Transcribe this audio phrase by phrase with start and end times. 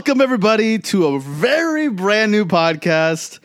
[0.00, 3.38] Welcome, everybody, to a very brand new podcast.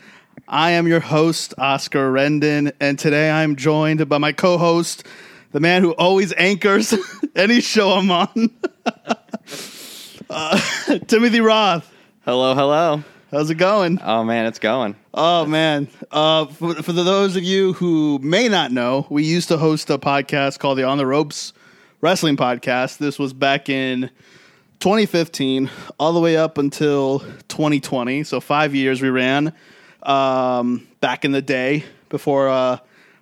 [0.48, 5.06] I am your host, Oscar Rendon, and today I'm joined by my co host,
[5.52, 6.94] the man who always anchors
[7.36, 8.52] any show I'm on,
[10.30, 10.60] uh,
[11.08, 11.94] Timothy Roth.
[12.24, 13.04] Hello, hello.
[13.32, 14.00] How's it going?
[14.02, 14.96] Oh man, it's going.
[15.14, 15.90] Oh man!
[16.10, 19.98] Uh, for, for those of you who may not know, we used to host a
[19.98, 21.52] podcast called the On the Ropes
[22.00, 22.98] Wrestling Podcast.
[22.98, 24.10] This was back in
[24.86, 25.68] 2015,
[26.00, 28.24] all the way up until 2020.
[28.24, 29.52] So five years we ran.
[30.04, 32.78] Um, back in the day, before uh,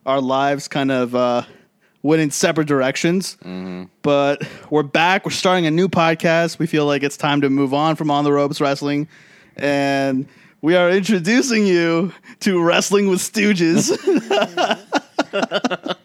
[0.05, 1.43] our lives kind of uh,
[2.01, 3.37] went in separate directions.
[4.01, 5.23] But we're back.
[5.23, 6.59] We're starting a new podcast.
[6.59, 9.07] We feel like it's time to move on from On the Ropes Wrestling
[9.55, 10.27] and
[10.61, 13.89] we are introducing you to Wrestling with Stooges.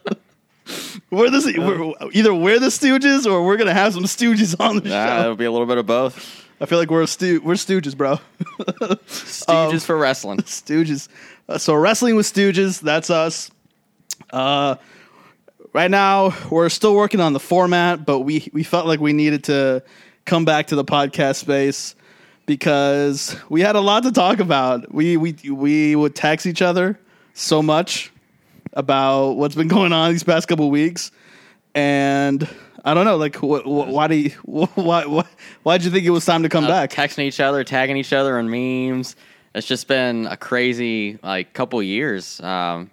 [1.11, 1.55] we're, the,
[1.99, 5.21] we're either we're the Stooges or we're gonna have some Stooges on the Ah, show.
[5.21, 6.45] it'll be a little bit of both.
[6.61, 8.19] I feel like we're stu- we're Stooges, bro.
[9.07, 10.39] Stooges for wrestling.
[10.39, 11.07] Stooges.
[11.47, 13.49] Uh, so Wrestling with Stooges, that's us.
[14.31, 14.75] Uh,
[15.73, 19.45] right now we're still working on the format, but we we felt like we needed
[19.45, 19.83] to
[20.25, 21.95] come back to the podcast space
[22.45, 24.93] because we had a lot to talk about.
[24.93, 26.99] We we we would text each other
[27.33, 28.11] so much
[28.73, 31.11] about what's been going on these past couple weeks,
[31.75, 32.47] and
[32.85, 35.25] I don't know, like, wh- wh- why do you, wh- why why
[35.63, 36.91] why'd you think it was time to come Uh, back?
[36.91, 39.15] Texting each other, tagging each other on memes.
[39.55, 42.39] It's just been a crazy like couple years.
[42.41, 42.91] Um,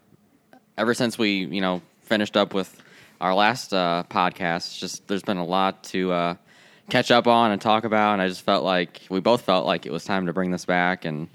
[0.78, 2.82] ever since we you know finished up with
[3.20, 6.34] our last uh, podcast, just there's been a lot to uh,
[6.90, 9.86] catch up on and talk about, and I just felt like we both felt like
[9.86, 11.28] it was time to bring this back and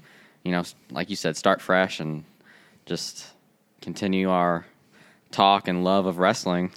[0.44, 2.24] you know, like you said, start fresh and
[2.84, 3.26] just
[3.82, 4.64] continue our
[5.30, 6.72] talk and love of wrestling.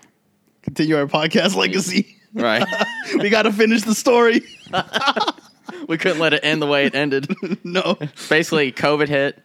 [0.64, 2.18] Continue our podcast legacy.
[2.34, 2.66] Right.
[3.20, 4.42] we got to finish the story.
[5.88, 7.34] we couldn't let it end the way it ended.
[7.64, 7.98] no.
[8.30, 9.42] Basically, COVID hit,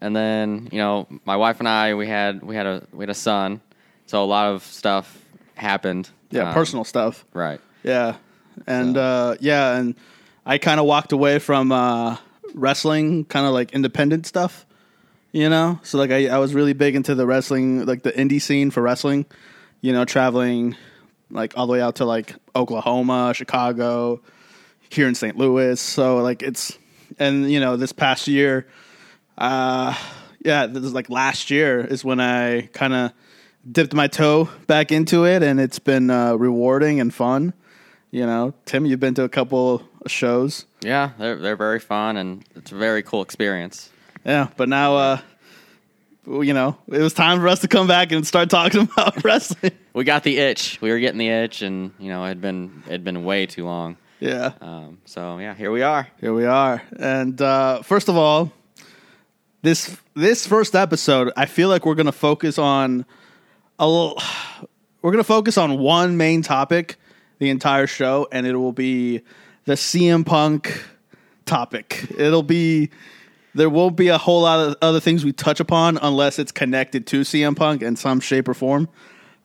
[0.00, 3.10] and then you know, my wife and I we had we had a we had
[3.10, 3.60] a son,
[4.06, 5.18] so a lot of stuff
[5.54, 6.10] happened.
[6.30, 7.24] Yeah, Um, personal stuff.
[7.32, 7.60] Right.
[7.82, 8.16] Yeah.
[8.66, 9.94] And So- uh yeah, and
[10.44, 12.16] I kind of walked away from uh
[12.54, 14.66] wrestling, kind of like independent stuff.
[15.32, 15.80] You know?
[15.82, 18.82] So like I I was really big into the wrestling, like the indie scene for
[18.82, 19.26] wrestling,
[19.80, 20.76] you know, traveling
[21.30, 24.20] like all the way out to like Oklahoma, Chicago,
[24.90, 25.36] here in St.
[25.36, 25.80] Louis.
[25.80, 26.78] So like it's
[27.18, 28.66] and you know, this past year
[29.38, 29.96] uh
[30.44, 33.12] yeah, this is like last year is when I kind of
[33.70, 37.52] dipped my toe back into it and it's been uh, rewarding and fun.
[38.10, 40.66] You know, Tim, you've been to a couple shows.
[40.82, 43.90] Yeah, they're they're very fun and it's a very cool experience.
[44.24, 45.18] Yeah, but now uh
[46.26, 49.72] you know, it was time for us to come back and start talking about wrestling.
[49.92, 50.80] We got the itch.
[50.80, 53.46] We were getting the itch, and you know, it had been it had been way
[53.46, 53.96] too long.
[54.20, 54.52] Yeah.
[54.60, 56.08] Um, so yeah, here we are.
[56.20, 56.80] Here we are.
[56.96, 58.52] And uh, first of all,
[59.62, 63.04] this this first episode, I feel like we're going to focus on
[63.78, 64.20] a little.
[65.02, 66.94] We're going to focus on one main topic
[67.40, 69.22] the entire show, and it will be
[69.64, 70.80] the CM Punk
[71.44, 72.06] topic.
[72.16, 72.90] It'll be
[73.54, 77.06] there won't be a whole lot of other things we touch upon unless it's connected
[77.08, 78.88] to CM Punk in some shape or form.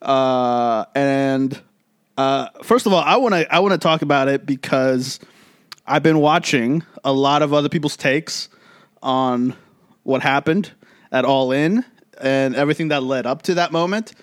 [0.01, 1.59] Uh, and
[2.17, 5.19] uh, first of all, I want to I want to talk about it because
[5.85, 8.49] I've been watching a lot of other people's takes
[9.03, 9.55] on
[10.03, 10.71] what happened
[11.11, 11.83] at All In
[12.19, 14.13] and everything that led up to that moment.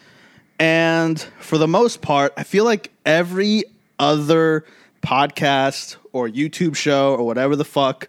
[0.59, 3.65] And for the most part, I feel like every
[3.99, 4.65] other
[5.03, 8.09] podcast or YouTube show or whatever the fuck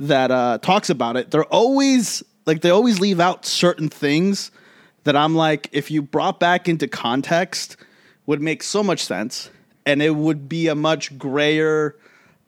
[0.00, 4.50] that uh, talks about it, they're always like they always leave out certain things
[5.04, 7.76] that I'm like, if you brought back into context,
[8.26, 9.50] would make so much sense,
[9.86, 11.96] and it would be a much grayer,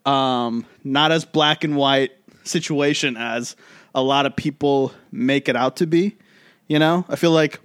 [0.05, 2.13] um, not as black and white
[2.45, 3.55] situation as
[3.95, 6.17] a lot of people make it out to be.
[6.69, 7.61] You know, I feel like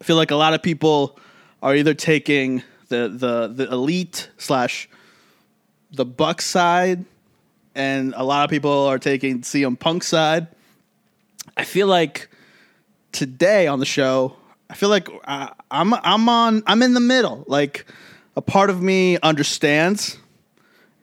[0.00, 1.18] I feel like a lot of people
[1.60, 4.88] are either taking the the the elite slash
[5.90, 7.04] the Buck side,
[7.74, 10.46] and a lot of people are taking CM Punk side.
[11.56, 12.28] I feel like
[13.12, 14.36] today on the show,
[14.70, 17.44] I feel like I, I'm I'm on I'm in the middle.
[17.46, 17.86] Like
[18.36, 20.18] a part of me understands,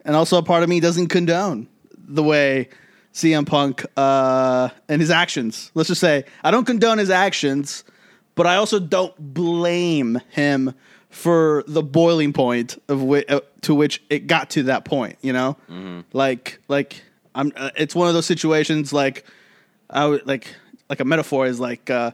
[0.04, 2.68] and also a part of me doesn't condone the way
[3.14, 5.70] CM Punk uh, and his actions.
[5.74, 7.84] Let's just say I don't condone his actions,
[8.34, 10.74] but I also don't blame him
[11.12, 15.18] for the boiling point of whi- uh, to which it got to that point.
[15.22, 15.56] You know,
[16.12, 17.02] like like
[17.34, 17.52] I'm.
[17.56, 19.24] Uh, it's one of those situations like
[19.88, 20.52] I would like
[20.88, 22.12] like a metaphor is like uh,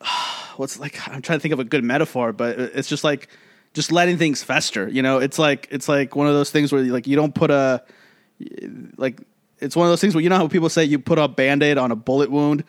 [0.56, 3.28] what's like I'm trying to think of a good metaphor, but it's just like
[3.74, 4.88] just letting things fester.
[4.88, 7.50] You know, it's like it's like one of those things where like you don't put
[7.50, 7.82] a
[8.96, 9.20] like
[9.58, 11.78] it's one of those things where you know how people say you put a band-aid
[11.78, 12.62] on a bullet wound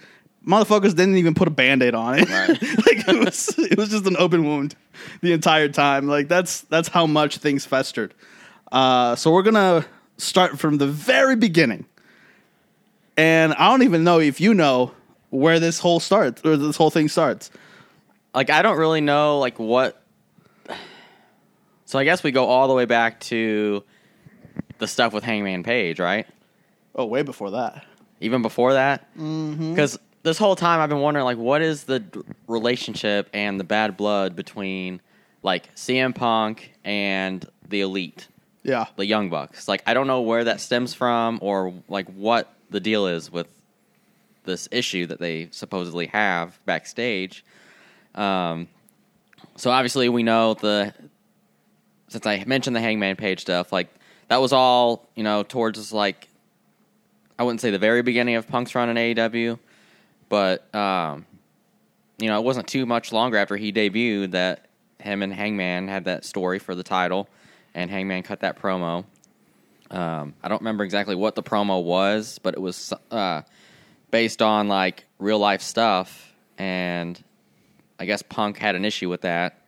[0.47, 2.29] motherfuckers didn't even put a band-aid on it.
[2.29, 2.49] Right.
[2.85, 4.75] like it was it was just an open wound
[5.21, 6.07] the entire time.
[6.07, 8.13] Like that's that's how much things festered.
[8.71, 9.85] Uh, so we're gonna
[10.17, 11.85] start from the very beginning.
[13.19, 14.91] And i don't even know if you know
[15.31, 17.51] where this whole starts or this whole thing starts.
[18.33, 20.01] Like I don't really know like what.
[21.85, 23.83] So I guess we go all the way back to
[24.77, 26.27] the stuff with Hangman Page, right?
[26.97, 27.85] oh way before that.
[28.19, 32.03] Even before that, because this whole time I've been wondering like what is the
[32.47, 34.99] relationship and the bad blood between
[35.41, 38.27] like CM Punk and the Elite,
[38.61, 39.69] yeah the Young Bucks.
[39.69, 43.47] Like I don't know where that stems from or like what the deal is with
[44.43, 47.45] this issue that they supposedly have backstage.
[48.13, 48.67] Um,
[49.55, 50.93] so obviously we know the
[52.09, 53.87] since I mentioned the Hangman Page stuff, like
[54.27, 56.27] that was all you know towards like
[57.39, 59.57] I wouldn't say the very beginning of Punk's run in AEW,
[60.29, 61.25] but um,
[62.17, 64.67] you know it wasn't too much longer after he debuted that
[64.99, 67.27] him and Hangman had that story for the title,
[67.73, 69.05] and Hangman cut that promo.
[69.89, 73.43] Um, I don't remember exactly what the promo was, but it was uh,
[74.11, 77.21] based on like real life stuff, and
[77.99, 79.61] I guess Punk had an issue with that.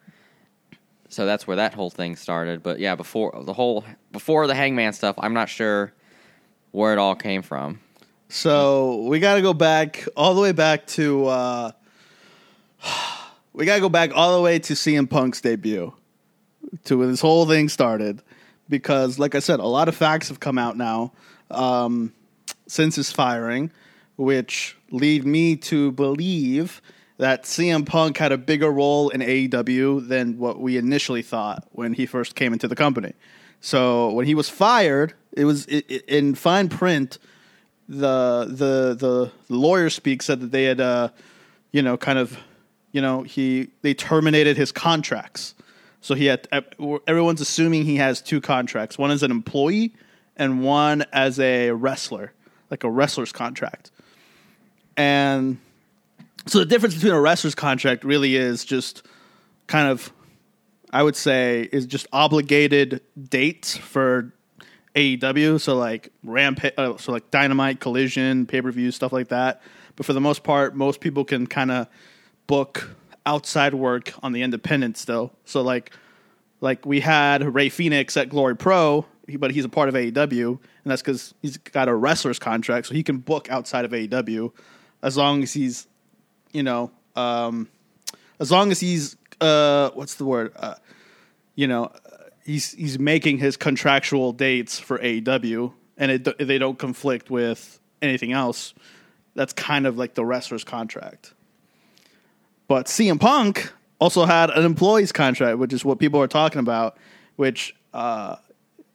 [1.10, 2.62] So that's where that whole thing started.
[2.62, 5.94] But yeah, before the whole before the Hangman stuff, I'm not sure
[6.72, 7.80] where it all came from.
[8.30, 11.72] So we got to go back all the way back to uh,
[13.54, 15.92] we got to go back all the way to CM Punk's debut
[16.86, 18.22] to when this whole thing started
[18.70, 21.12] because, like I said, a lot of facts have come out now
[21.50, 22.14] um,
[22.68, 23.72] since his firing,
[24.16, 26.84] which lead me to believe
[27.18, 31.94] that CM Punk had a bigger role in AEW than what we initially thought when
[31.94, 33.14] he first came into the company.
[33.60, 37.18] So when he was fired, it was in fine print
[37.90, 41.10] the the the lawyer speak said that they had uh
[41.72, 42.38] you know kind of
[42.92, 45.56] you know he they terminated his contracts.
[46.02, 46.48] So he had
[47.08, 48.98] everyone's assuming he has two contracts.
[48.98, 49.94] One as an employee
[50.38, 52.32] and one as a wrestler
[52.70, 53.92] like a wrestler's contract.
[54.96, 55.58] And
[56.46, 59.06] so the difference between a wrestler's contract really is just
[59.68, 60.12] kind of
[60.92, 64.34] i would say is just obligated dates for
[64.96, 69.62] AEW, so like Rampage, uh, so like Dynamite, Collision, pay per view, stuff like that.
[69.96, 71.88] But for the most part, most people can kind of
[72.48, 72.96] book
[73.26, 75.32] outside work on the independent still.
[75.46, 75.92] So like,
[76.62, 79.06] like we had Rey Fenix at Glory Pro,
[79.38, 80.60] but he's a part of AEW, and
[80.92, 84.52] that's because he's got a wrestler's contract, so he can book outside of AEW
[85.02, 85.88] as long as he's,
[86.52, 87.70] you know, um,
[88.40, 90.76] as long as he's uh, what's the word, uh,
[91.56, 91.92] you know
[92.50, 98.32] he's he's making his contractual dates for AEW, and it, they don't conflict with anything
[98.32, 98.74] else.
[99.36, 101.34] That's kind of like the wrestler's contract.
[102.68, 106.98] But CM Punk also had an employee's contract, which is what people are talking about.
[107.36, 108.38] Which uh,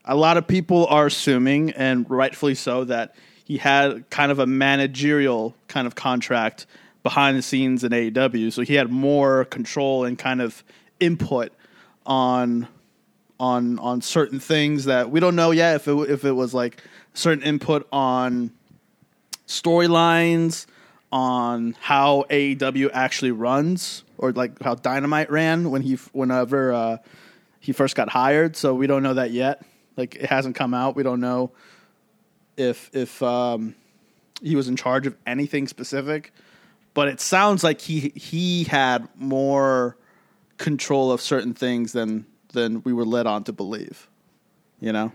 [0.03, 4.45] a lot of people are assuming, and rightfully so, that he had kind of a
[4.45, 6.65] managerial kind of contract
[7.03, 10.63] behind the scenes in AEW, so he had more control and kind of
[10.99, 11.53] input
[12.05, 12.67] on
[13.39, 15.75] on on certain things that we don't know yet.
[15.75, 16.81] If it if it was like
[17.13, 18.51] certain input on
[19.47, 20.65] storylines
[21.11, 26.97] on how AEW actually runs or like how Dynamite ran when he whenever uh,
[27.59, 28.55] he first got hired.
[28.55, 29.61] So we don't know that yet.
[29.97, 30.95] Like it hasn't come out.
[30.95, 31.51] We don't know
[32.57, 33.75] if if um,
[34.41, 36.33] he was in charge of anything specific.
[36.93, 39.97] But it sounds like he he had more
[40.57, 42.25] control of certain things than
[42.55, 44.09] than we were led on to believe.
[44.79, 45.11] You know?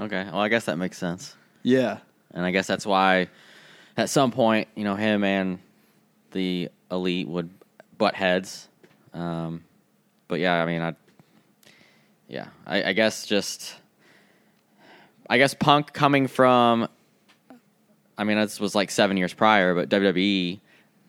[0.00, 1.98] Okay, well I guess that makes sense, Yeah.
[2.32, 3.28] and I guess that's why
[3.96, 5.58] at some point you know him and
[6.30, 7.50] the elite would
[7.98, 8.68] butt heads.
[9.12, 9.64] Um,
[10.28, 10.94] but yeah, I mean, I
[12.28, 13.74] yeah, I, I guess just
[15.28, 16.88] I guess Punk coming from.
[18.16, 20.60] I mean, this was like seven years prior, but WWE,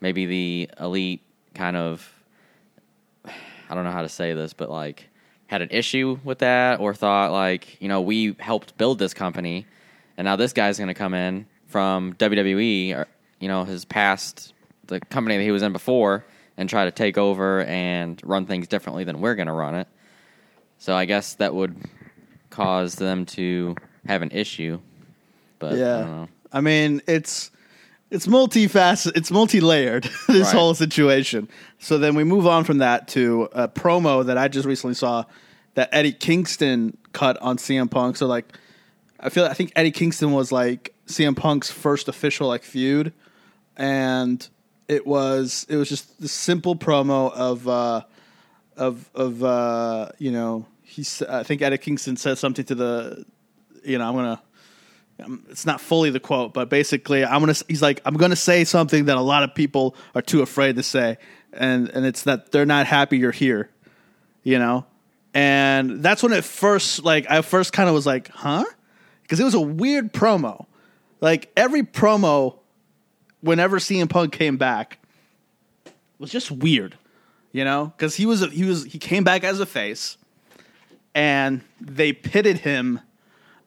[0.02, 1.22] maybe the elite
[1.56, 2.14] kind of.
[3.70, 5.10] I don't know how to say this, but like
[5.48, 9.66] had an issue with that or thought like, you know, we helped build this company
[10.18, 13.08] and now this guy's going to come in from WWE or
[13.40, 14.54] you know, his past
[14.88, 16.24] the company that he was in before
[16.56, 19.88] and try to take over and run things differently than we're going to run it.
[20.78, 21.76] So I guess that would
[22.50, 24.80] cause them to have an issue.
[25.60, 26.06] But I don't yeah.
[26.06, 26.28] know.
[26.52, 27.52] I mean, it's
[28.14, 29.18] it's multifaceted.
[29.18, 30.04] It's multi-layered.
[30.28, 30.56] this Right.
[30.56, 31.50] whole situation.
[31.80, 35.26] So then we move on from that to a promo that I just recently saw
[35.74, 38.16] that Eddie Kingston cut on CM Punk.
[38.18, 38.46] So like,
[39.20, 43.12] I feel I think Eddie Kingston was like CM Punk's first official like feud,
[43.78, 44.48] and
[44.88, 48.02] it was it was just the simple promo of uh,
[48.78, 53.26] of of uh, you know he's I think Eddie Kingston said something to the
[53.84, 54.42] you know I'm gonna
[55.20, 57.56] um, it's not fully the quote, but basically, I'm gonna.
[57.68, 60.84] He's like, I'm gonna say something that a lot of people are too afraid to
[60.84, 61.18] say,
[61.54, 63.70] and and it's that they're not happy you're here,
[64.44, 64.86] you know,
[65.34, 68.66] and that's when it first like I first kind of was like, huh,
[69.22, 70.66] because it was a weird promo,
[71.22, 72.58] like every promo,
[73.42, 74.98] whenever CM Punk came back,
[76.18, 76.98] was just weird,
[77.52, 80.18] you know, because he was a, he was he came back as a face,
[81.14, 83.00] and they pitted him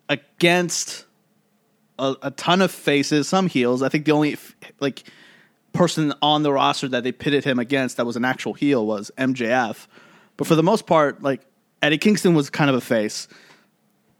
[0.08, 1.05] against
[1.98, 3.82] a, a ton of faces, some heels.
[3.82, 4.36] I think the only
[4.80, 5.04] like
[5.72, 9.10] person on the roster that they pitted him against that was an actual heel was
[9.18, 9.86] MJF.
[10.36, 11.42] But for the most part, like
[11.82, 13.28] Eddie Kingston was kind of a face.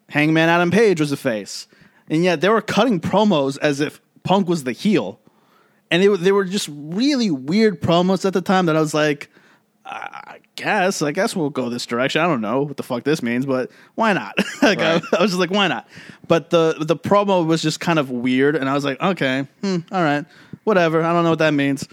[0.09, 1.66] Hangman Adam Page was a face.
[2.09, 5.21] And yet they were cutting promos as if Punk was the heel.
[5.90, 8.95] And they were, they were just really weird promos at the time that I was
[8.95, 9.30] like,
[9.85, 12.21] I guess, I guess we'll go this direction.
[12.21, 14.37] I don't know what the fuck this means, but why not?
[14.63, 15.03] like Right.
[15.13, 15.87] I, I was just like, why not?
[16.27, 19.79] But the the promo was just kind of weird, and I was like, okay, hmm,
[19.93, 20.25] all right,
[20.65, 21.03] whatever.
[21.03, 21.87] I don't know what that means.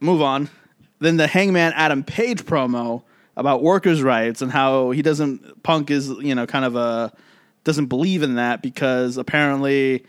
[0.00, 0.50] Move on.
[0.98, 3.02] Then the Hangman Adam Page promo
[3.36, 7.12] about workers' rights and how he doesn't Punk is you know kind of a
[7.64, 10.04] doesn't believe in that because apparently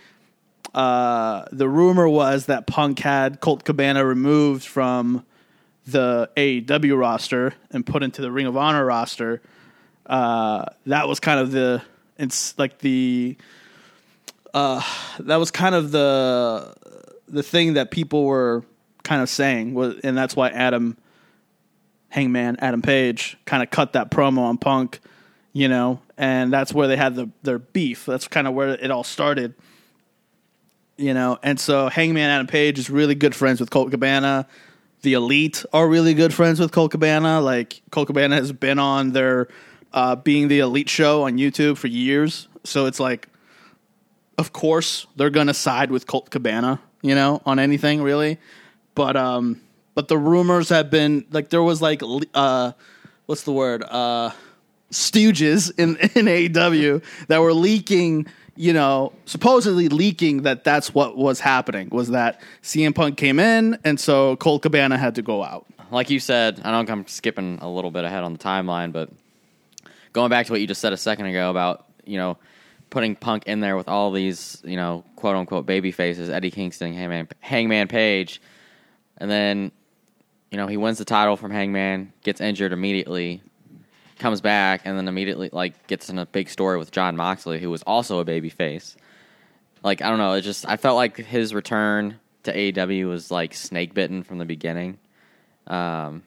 [0.74, 5.26] uh, the rumor was that Punk had Colt Cabana removed from
[5.86, 9.42] the AEW roster and put into the Ring of Honor roster.
[10.06, 11.82] Uh, that was kind of the
[12.18, 13.38] it's like the
[14.54, 14.82] uh,
[15.20, 16.74] that was kind of the
[17.28, 18.64] the thing that people were
[19.04, 20.98] kind of saying and that's why Adam
[22.10, 25.00] Hangman Adam Page kind of cut that promo on Punk,
[25.54, 28.06] you know, and that's where they had the their beef.
[28.06, 29.56] That's kind of where it all started
[30.98, 31.38] you know.
[31.44, 34.48] And so Hangman Adam Page is really good friends with Colt Cabana.
[35.06, 37.40] The Elite are really good friends with Colt Cabana.
[37.40, 39.50] Like Colt Cabana has been on their
[39.94, 43.28] uh, being the Elite show on YouTube for years, so it's like,
[44.40, 48.40] of course they're gonna side with Colt Cabana, you know, on anything really.
[48.96, 49.62] But um,
[49.94, 52.02] but the rumors have been like there was like
[52.34, 52.72] uh,
[53.28, 54.32] what's the word uh
[54.92, 61.40] stooges in in AEW that were leaking, you know, supposedly leaking that that's what was
[61.40, 65.66] happening was that CM Punk came in and so Colt Cabana had to go out.
[65.92, 69.10] like you said, I know I'm skipping a little bit ahead on the timeline, but
[70.14, 72.38] going back to what you just said a second ago about you know
[72.90, 76.94] putting Punk in there with all these you know quote unquote baby faces, Eddie Kingston,
[76.94, 78.42] Hangman, Hangman Page,
[79.18, 79.72] and then
[80.50, 83.42] you know he wins the title from Hangman, gets injured immediately,
[84.20, 87.70] comes back, and then immediately like gets in a big story with Jon Moxley, who
[87.70, 88.96] was also a baby face.
[89.84, 93.54] Like I don't know, it just I felt like his return to AEW was like
[93.54, 94.98] snake bitten from the beginning.
[95.68, 96.24] Um,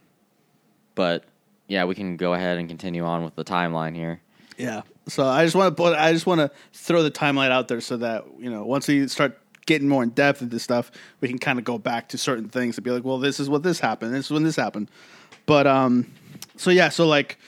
[0.94, 1.24] but
[1.68, 4.20] yeah, we can go ahead and continue on with the timeline here.
[4.56, 4.82] Yeah.
[5.06, 7.80] So I just want to put I just want to throw the timeline out there
[7.80, 10.90] so that, you know, once we start getting more in depth into stuff,
[11.20, 13.48] we can kind of go back to certain things and be like, well, this is
[13.48, 14.14] what this happened.
[14.14, 14.90] This is when this happened.
[15.46, 16.12] But um
[16.56, 17.38] so yeah, so like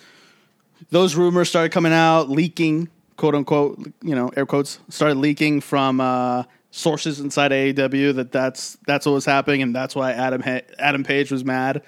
[0.91, 6.01] those rumors started coming out, leaking, quote unquote, you know, air quotes, started leaking from
[6.01, 10.63] uh, sources inside AEW that that's that's what was happening, and that's why Adam ha-
[10.79, 11.83] Adam Page was mad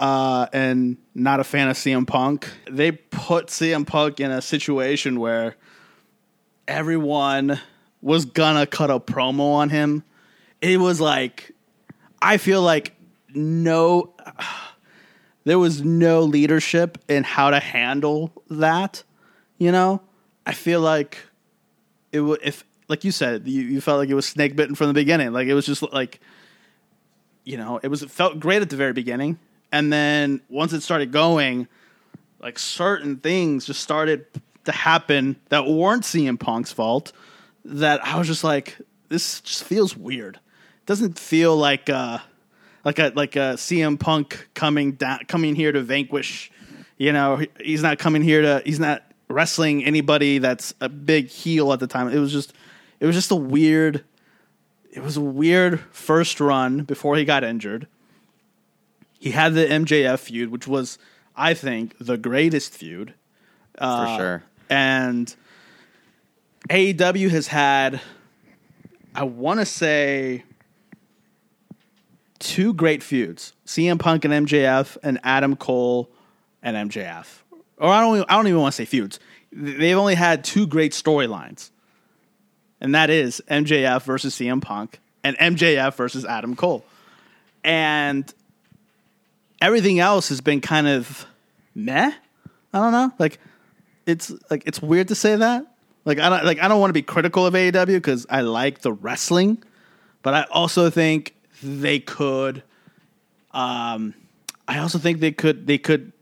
[0.00, 2.48] uh, and not a fan of CM Punk.
[2.68, 5.56] They put CM Punk in a situation where
[6.66, 7.60] everyone
[8.00, 10.02] was gonna cut a promo on him.
[10.62, 11.52] It was like
[12.22, 12.96] I feel like
[13.34, 14.14] no
[15.50, 19.02] there was no leadership in how to handle that.
[19.58, 20.00] You know,
[20.46, 21.18] I feel like
[22.12, 24.86] it would if like you said you, you felt like it was snake bitten from
[24.86, 25.32] the beginning.
[25.32, 26.20] Like it was just like
[27.42, 29.40] you know it was it felt great at the very beginning,
[29.72, 31.66] and then once it started going,
[32.40, 34.26] like certain things just started
[34.66, 37.12] to happen that weren't CM Punk's fault.
[37.64, 38.78] That I was just like,
[39.08, 40.36] this just feels weird.
[40.36, 42.18] It doesn't feel like uh
[42.84, 46.50] like a like a CM Punk coming down coming here to vanquish.
[46.96, 48.62] You know, he's not coming here to.
[48.64, 52.08] He's not wrestling anybody that's a big heel at the time.
[52.08, 52.52] It was just,
[52.98, 54.04] it was just a weird.
[54.90, 57.86] It was a weird first run before he got injured.
[59.20, 60.98] He had the MJF feud, which was,
[61.36, 63.14] I think, the greatest feud.
[63.78, 64.42] For uh, sure.
[64.68, 65.34] And
[66.68, 68.00] AEW has had,
[69.14, 70.44] I want to say,
[72.40, 76.10] two great feuds: CM Punk and MJF, and Adam Cole
[76.62, 77.26] and MJF.
[77.78, 79.20] Or I don't, I don't even want to say feuds.
[79.52, 81.70] They've only had two great storylines,
[82.80, 86.84] and that is MJF versus CM Punk and MJF versus Adam Cole,
[87.62, 88.32] and
[89.60, 91.26] everything else has been kind of
[91.74, 92.12] meh.
[92.72, 93.38] I don't know, like
[94.06, 95.66] it's like it's weird to say that.
[96.04, 98.80] Like I don't like I don't want to be critical of AEW because I like
[98.80, 99.62] the wrestling,
[100.22, 102.62] but I also think they could.
[103.52, 104.14] Um,
[104.68, 106.12] I also think they could they could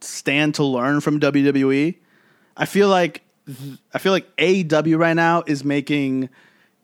[0.00, 1.96] stand to learn from WWE.
[2.56, 3.22] I feel like
[3.92, 6.28] I feel like AEW right now is making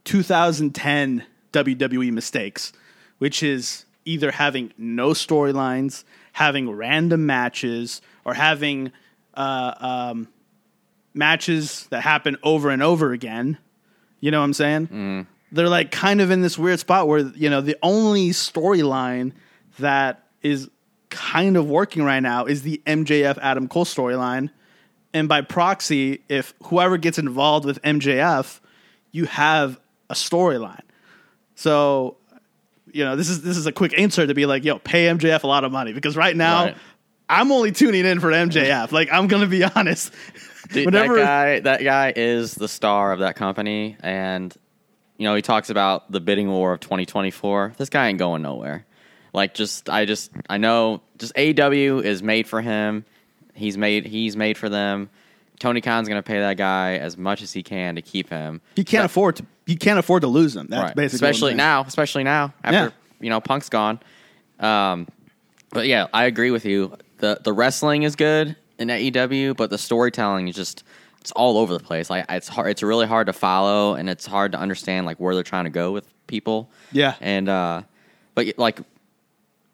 [0.04, 2.72] 2010 WWE mistakes,
[3.18, 8.92] which is either having no storylines, having random matches, or having
[9.34, 10.28] uh, um,
[11.14, 13.58] matches that happen over and over again.
[14.20, 14.86] You know what I'm saying?
[14.88, 15.26] Mm.
[15.56, 19.32] They're like kind of in this weird spot where you know the only storyline
[19.78, 20.70] that is
[21.10, 24.50] kind of working right now is the MJF Adam Cole storyline.
[25.12, 28.60] And by proxy, if whoever gets involved with MJF,
[29.12, 30.82] you have a storyline.
[31.54, 32.18] So,
[32.92, 35.42] you know, this is this is a quick answer to be like, yo, pay MJF
[35.42, 36.76] a lot of money because right now right.
[37.28, 38.92] I'm only tuning in for MJF.
[38.92, 40.12] Like I'm gonna be honest.
[40.70, 44.54] Dude, Whenever, that guy, that guy is the star of that company, and
[45.18, 47.74] you know he talks about the bidding war of 2024.
[47.76, 48.84] This guy ain't going nowhere.
[49.32, 53.04] Like, just I just I know just AW is made for him.
[53.54, 55.10] He's made he's made for them.
[55.58, 58.60] Tony Khan's going to pay that guy as much as he can to keep him.
[58.74, 59.46] He can't but, afford to.
[59.66, 60.66] He can't afford to lose him.
[60.68, 60.96] That's right.
[60.96, 61.82] basically especially now.
[61.82, 62.90] Especially now after yeah.
[63.20, 64.00] you know Punk's gone.
[64.60, 65.06] Um,
[65.70, 66.96] but yeah, I agree with you.
[67.18, 70.84] the The wrestling is good in AEW, but the storytelling is just
[71.26, 72.08] it's all over the place.
[72.08, 72.70] Like it's hard.
[72.70, 75.70] It's really hard to follow, and it's hard to understand like where they're trying to
[75.70, 76.70] go with people.
[76.92, 77.82] Yeah, and uh,
[78.36, 78.78] but like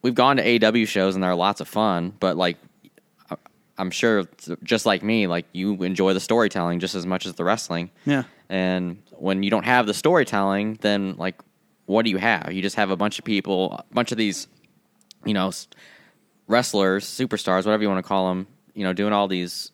[0.00, 2.56] we've gone to AW shows and they're lots of fun, but like
[3.76, 4.24] I'm sure
[4.62, 7.90] just like me, like you enjoy the storytelling just as much as the wrestling.
[8.06, 8.22] Yeah.
[8.48, 11.38] And when you don't have the storytelling, then like
[11.84, 12.50] what do you have?
[12.50, 14.46] You just have a bunch of people, a bunch of these,
[15.26, 15.52] you know,
[16.46, 19.70] wrestlers, superstars, whatever you want to call them, you know, doing all these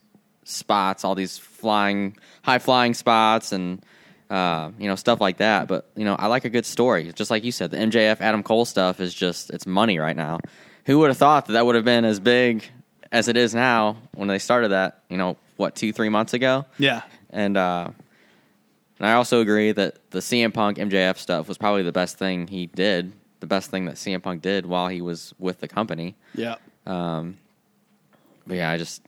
[0.48, 3.84] spots, all these flying, high flying spots, and
[4.30, 5.68] uh, you know stuff like that.
[5.68, 7.12] But you know, I like a good story.
[7.12, 10.38] Just like you said, the MJF Adam Cole stuff is just it's money right now.
[10.86, 12.64] Who would have thought that that would have been as big
[13.12, 15.02] as it is now when they started that?
[15.08, 16.64] You know, what two three months ago?
[16.78, 17.90] Yeah, and uh,
[18.98, 22.46] and I also agree that the CM Punk MJF stuff was probably the best thing
[22.48, 23.12] he did.
[23.40, 26.16] The best thing that CM Punk did while he was with the company.
[26.34, 26.56] Yeah.
[26.86, 27.38] Um,
[28.46, 29.02] but yeah, I just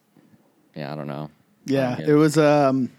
[0.75, 1.31] yeah, I don't know.
[1.67, 2.91] Yeah, it was um,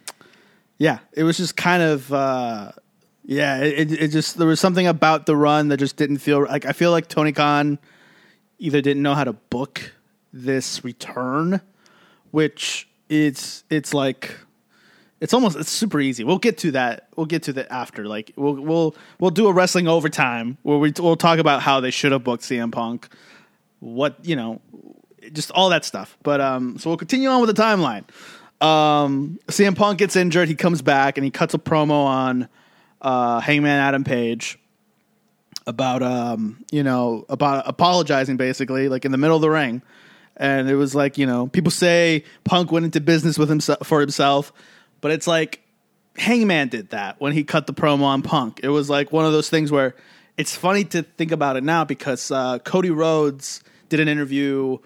[0.78, 2.72] yeah, it was just kind of uh,
[3.26, 6.66] yeah, it, it just there was something about the run that just didn't feel like
[6.66, 7.80] I feel like Tony Khan
[8.60, 9.94] either didn't know how to book
[10.34, 11.62] this return,
[12.32, 14.36] which it's it's like
[15.20, 16.24] it's almost it's super easy.
[16.24, 17.10] We'll get to that.
[17.16, 18.06] We'll get to that after.
[18.06, 21.92] Like we'll we'll we'll do a wrestling overtime where we we'll talk about how they
[21.92, 23.08] should have booked CM Punk,
[23.80, 24.62] what you know,
[25.34, 26.18] just all that stuff.
[26.24, 28.04] But um, so we'll continue on with the timeline.
[28.62, 30.48] Um, CM Punk gets injured.
[30.48, 32.48] He comes back and he cuts a promo on
[33.02, 34.60] uh, Hangman Adam Page
[35.66, 39.82] about um, you know about apologizing basically, like in the middle of the ring.
[40.38, 44.00] And it was like you know people say Punk went into business with himself for
[44.00, 44.54] himself,
[45.02, 45.62] but it's like
[46.18, 48.60] Hangman did that when he cut the promo on Punk.
[48.64, 49.96] It was like one of those things where
[50.38, 54.78] it's funny to think about it now because uh, Cody Rhodes did an interview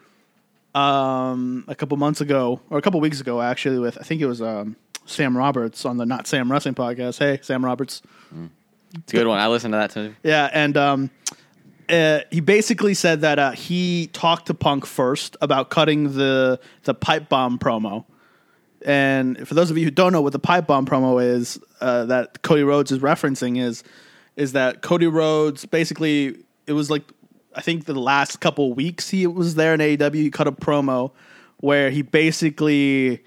[0.76, 4.28] um, a couple months ago or a couple weeks ago actually with I think it
[4.28, 7.18] was um, Sam Roberts on the Not Sam Wrestling podcast.
[7.18, 8.02] Hey, Sam Roberts.
[8.34, 8.50] Mm.
[8.96, 9.40] It's a good one.
[9.40, 10.16] I listened to that too.
[10.24, 11.10] Yeah, and um,
[11.90, 16.94] uh, he basically said that uh, he talked to Punk first about cutting the the
[16.94, 18.06] pipe bomb promo.
[18.86, 22.06] And for those of you who don't know what the pipe bomb promo is, uh,
[22.06, 23.84] that Cody Rhodes is referencing is
[24.36, 27.04] is that Cody Rhodes basically it was like
[27.56, 31.12] I think the last couple weeks he was there in AEW, he cut a promo
[31.58, 33.24] where he basically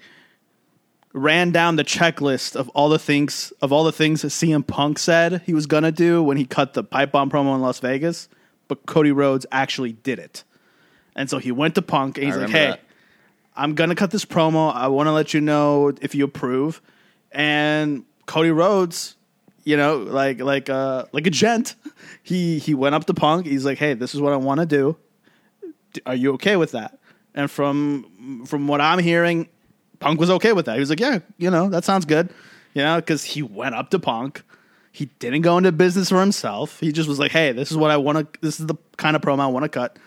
[1.13, 4.99] ran down the checklist of all the things of all the things that CM Punk
[4.99, 8.29] said he was gonna do when he cut the pipe bomb promo in Las Vegas,
[8.67, 10.43] but Cody Rhodes actually did it.
[11.15, 12.81] And so he went to Punk and he's like, "Hey, that.
[13.55, 14.73] I'm gonna cut this promo.
[14.73, 16.81] I want to let you know if you approve."
[17.31, 19.15] And Cody Rhodes
[19.69, 21.75] you know, like like uh like a gent.
[22.23, 23.45] He he went up to Punk.
[23.45, 24.97] He's like, "Hey, this is what I want to do.
[26.07, 26.97] Are you okay with that?"
[27.35, 29.47] And from from what I'm hearing,
[29.99, 30.73] Punk was okay with that.
[30.73, 32.29] He was like, "Yeah, you know, that sounds good."
[32.73, 34.41] You know, because he went up to Punk.
[34.91, 36.79] He didn't go into business for himself.
[36.79, 38.39] He just was like, "Hey, this is what I want to.
[38.41, 39.99] This is the kind of promo I want to cut."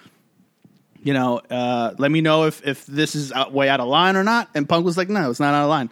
[1.04, 4.16] You know, uh, let me know if if this is out, way out of line
[4.16, 4.48] or not.
[4.56, 5.90] And Punk was like, "No, it's not out of line."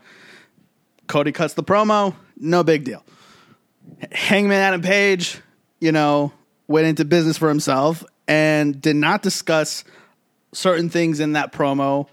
[1.06, 2.16] Cody cuts the promo.
[2.36, 3.04] No big deal.
[4.12, 5.38] Hangman Adam Page,
[5.80, 6.32] you know,
[6.66, 9.84] went into business for himself and did not discuss
[10.52, 12.08] certain things in that promo.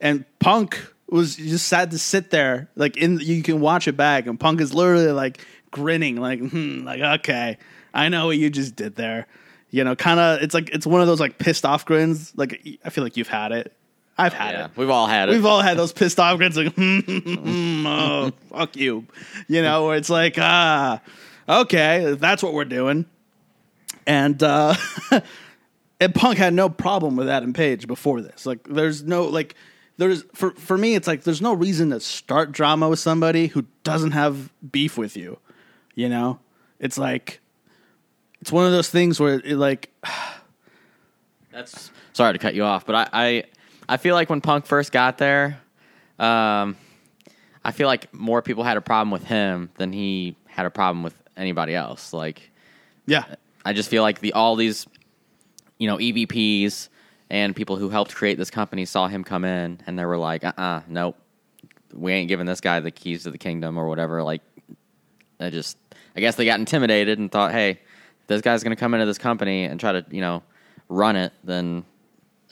[0.00, 4.26] And Punk was just sad to sit there, like in you can watch it back,
[4.26, 7.58] and Punk is literally like grinning, like, hmm, like okay,
[7.92, 9.26] I know what you just did there.
[9.70, 10.42] You know, kind of.
[10.42, 12.32] It's like it's one of those like pissed off grins.
[12.36, 13.72] Like I feel like you've had it.
[14.20, 14.70] I've had Yeah, it.
[14.76, 15.32] we've all had it.
[15.32, 19.06] We've all had those pissed off grins, like, hmm, hmm, hmm, oh, fuck you.
[19.48, 21.00] You know, where it's like, ah,
[21.48, 23.06] okay, that's what we're doing.
[24.06, 24.74] And uh
[26.00, 28.46] and Punk had no problem with Adam Page before this.
[28.46, 29.54] Like, there's no like,
[29.98, 33.66] there's for for me, it's like there's no reason to start drama with somebody who
[33.84, 35.38] doesn't have beef with you.
[35.94, 36.38] You know,
[36.78, 37.40] it's like,
[38.40, 39.90] it's one of those things where it like,
[41.52, 43.44] That's sorry to cut you off, but I I,
[43.90, 45.60] I feel like when Punk first got there,
[46.20, 46.76] um,
[47.64, 51.02] I feel like more people had a problem with him than he had a problem
[51.02, 52.12] with anybody else.
[52.12, 52.52] Like
[53.04, 53.24] yeah,
[53.64, 54.86] I just feel like the all these,
[55.78, 56.88] you know, EVPs
[57.30, 60.44] and people who helped create this company saw him come in and they were like,
[60.44, 61.16] uh uh nope.
[61.92, 64.22] We ain't giving this guy the keys to the kingdom or whatever.
[64.22, 64.42] Like
[65.40, 65.76] I just
[66.14, 67.80] I guess they got intimidated and thought, hey,
[68.28, 70.44] this guy's gonna come into this company and try to, you know,
[70.88, 71.84] run it, then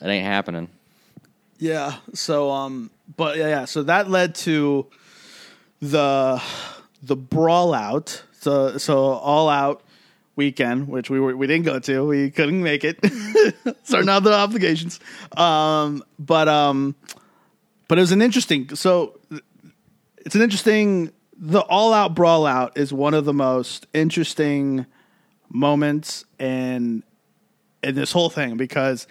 [0.01, 0.67] it ain't happening.
[1.59, 1.97] Yeah.
[2.13, 4.87] So um but yeah, so that led to
[5.81, 6.41] the
[7.03, 8.23] the brawl out.
[8.39, 9.83] So so all out
[10.35, 12.05] weekend, which we were we didn't go to.
[12.05, 12.99] We couldn't make it.
[13.83, 14.99] Certain other obligations.
[15.35, 16.95] Um but um
[17.87, 19.19] but it was an interesting so
[20.17, 24.85] it's an interesting the all out brawl out is one of the most interesting
[25.49, 27.03] moments in
[27.83, 29.07] in this whole thing because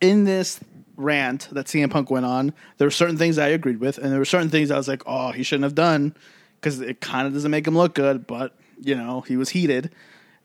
[0.00, 0.60] in this
[1.00, 4.18] rant that CM Punk went on, there were certain things I agreed with, and there
[4.18, 6.14] were certain things I was like, oh, he shouldn't have done
[6.60, 8.26] because it kind of doesn't make him look good.
[8.26, 9.90] But you know, he was heated,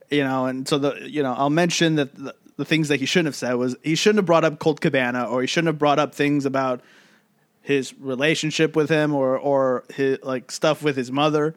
[0.10, 3.06] you know, and so the you know I'll mention that the, the things that he
[3.06, 5.80] shouldn't have said was he shouldn't have brought up Colt Cabana or he shouldn't have
[5.80, 6.82] brought up things about
[7.62, 11.56] his relationship with him or or his like stuff with his mother.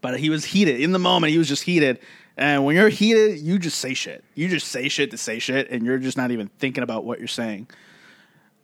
[0.00, 1.32] But he was heated in the moment.
[1.32, 1.98] He was just heated.
[2.36, 4.24] And when you're heated, you just say shit.
[4.34, 7.20] You just say shit to say shit, and you're just not even thinking about what
[7.20, 7.68] you're saying.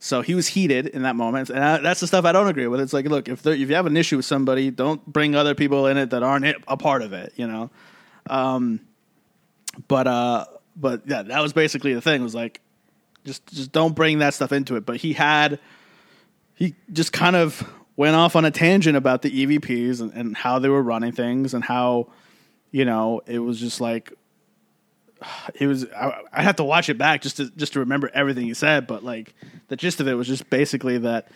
[0.02, 2.66] So he was heated in that moment, and I, that's the stuff I don't agree
[2.66, 2.80] with.
[2.80, 5.54] It's like, look, if there, if you have an issue with somebody, don't bring other
[5.54, 7.70] people in it that aren't a part of it, you know.
[8.30, 8.80] Um,
[9.88, 12.22] but uh, but yeah, that was basically the thing.
[12.22, 12.62] Was like,
[13.26, 14.86] just just don't bring that stuff into it.
[14.86, 15.60] But he had,
[16.54, 17.62] he just kind of
[17.94, 21.52] went off on a tangent about the EVPs and, and how they were running things
[21.52, 22.08] and how,
[22.70, 24.14] you know, it was just like
[25.54, 28.46] it was I, I have to watch it back just to just to remember everything
[28.46, 29.34] he said but like
[29.68, 31.28] the gist of it was just basically that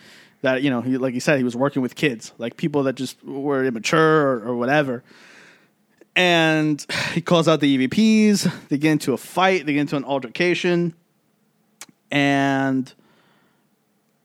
[0.45, 2.93] that you know he like he said he was working with kids like people that
[2.93, 5.03] just were immature or, or whatever.
[6.17, 10.05] And he calls out the evps they get into a fight they get into an
[10.05, 10.93] altercation
[12.09, 12.93] and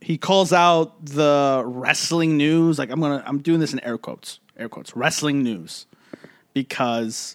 [0.01, 4.39] he calls out the wrestling news like i'm gonna i'm doing this in air quotes
[4.57, 5.87] air quotes wrestling news
[6.55, 7.33] because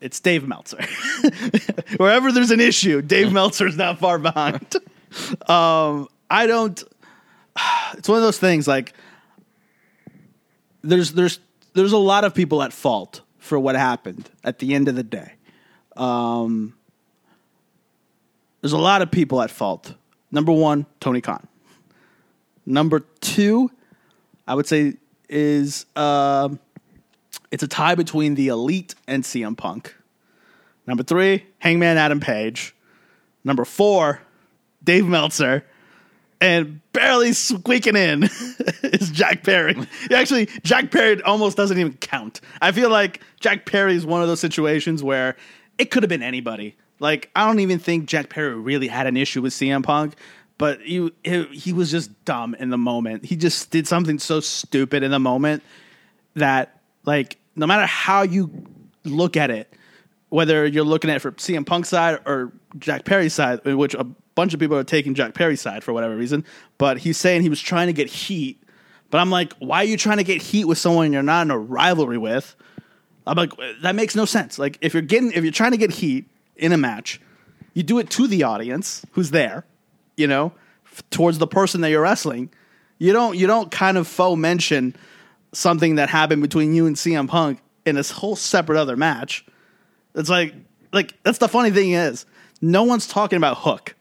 [0.00, 0.84] it's Dave Meltzer.
[1.96, 4.74] Wherever there's an issue, Dave Meltzer's not far behind.
[5.48, 6.82] um, I don't.
[7.96, 8.68] It's one of those things.
[8.68, 8.92] Like
[10.82, 11.38] there's there's
[11.72, 15.02] there's a lot of people at fault for what happened at the end of the
[15.02, 15.32] day.
[15.96, 16.74] Um,
[18.60, 19.94] there's a lot of people at fault.
[20.30, 21.46] Number one, Tony Khan.
[22.66, 23.70] Number two,
[24.46, 24.94] I would say
[25.28, 25.86] is.
[25.96, 26.58] um
[27.56, 29.96] it's a tie between the elite and CM Punk.
[30.86, 32.76] Number three, Hangman Adam Page.
[33.44, 34.20] Number four,
[34.84, 35.64] Dave Meltzer.
[36.38, 38.24] And barely squeaking in
[38.82, 39.74] is Jack Perry.
[40.14, 42.42] Actually, Jack Perry almost doesn't even count.
[42.60, 45.34] I feel like Jack Perry is one of those situations where
[45.78, 46.76] it could have been anybody.
[47.00, 50.14] Like, I don't even think Jack Perry really had an issue with CM Punk,
[50.58, 53.24] but he, he, he was just dumb in the moment.
[53.24, 55.62] He just did something so stupid in the moment
[56.34, 58.50] that like no matter how you
[59.04, 59.72] look at it,
[60.28, 64.04] whether you're looking at it from CM Punk's side or Jack Perry's side, which a
[64.34, 66.44] bunch of people are taking Jack Perry's side for whatever reason,
[66.78, 68.62] but he's saying he was trying to get heat.
[69.10, 71.50] But I'm like, why are you trying to get heat with someone you're not in
[71.50, 72.54] a rivalry with?
[73.26, 74.58] I'm like, that makes no sense.
[74.58, 77.20] Like, if you're getting, if you're trying to get heat in a match,
[77.74, 79.64] you do it to the audience who's there,
[80.16, 80.52] you know,
[80.86, 82.50] f- towards the person that you're wrestling.
[82.98, 84.94] You don't, you don't kind of faux mention
[85.52, 89.44] something that happened between you and CM Punk in this whole separate other match.
[90.14, 90.54] It's like
[90.92, 92.26] like that's the funny thing is
[92.60, 93.94] no one's talking about Hook.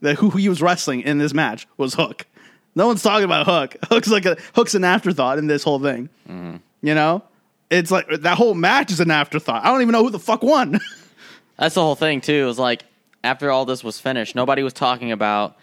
[0.00, 2.26] That who he was wrestling in this match was Hook.
[2.74, 3.76] No one's talking about Hook.
[3.88, 6.08] Hook's like a Hook's an afterthought in this whole thing.
[6.28, 6.56] Mm-hmm.
[6.82, 7.24] You know,
[7.70, 9.64] it's like that whole match is an afterthought.
[9.64, 10.80] I don't even know who the fuck won.
[11.58, 12.44] That's the whole thing too.
[12.44, 12.84] It was like
[13.24, 15.56] after all this was finished, nobody was talking about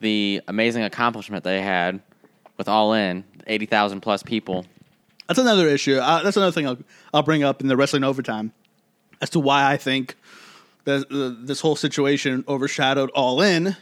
[0.00, 2.02] the amazing accomplishment they had
[2.58, 4.66] with All In, eighty thousand plus people.
[5.26, 5.96] That's another issue.
[5.96, 6.78] Uh, that's another thing I'll,
[7.14, 8.52] I'll bring up in the wrestling overtime
[9.20, 10.16] as to why I think
[10.84, 13.76] that uh, this whole situation overshadowed All In.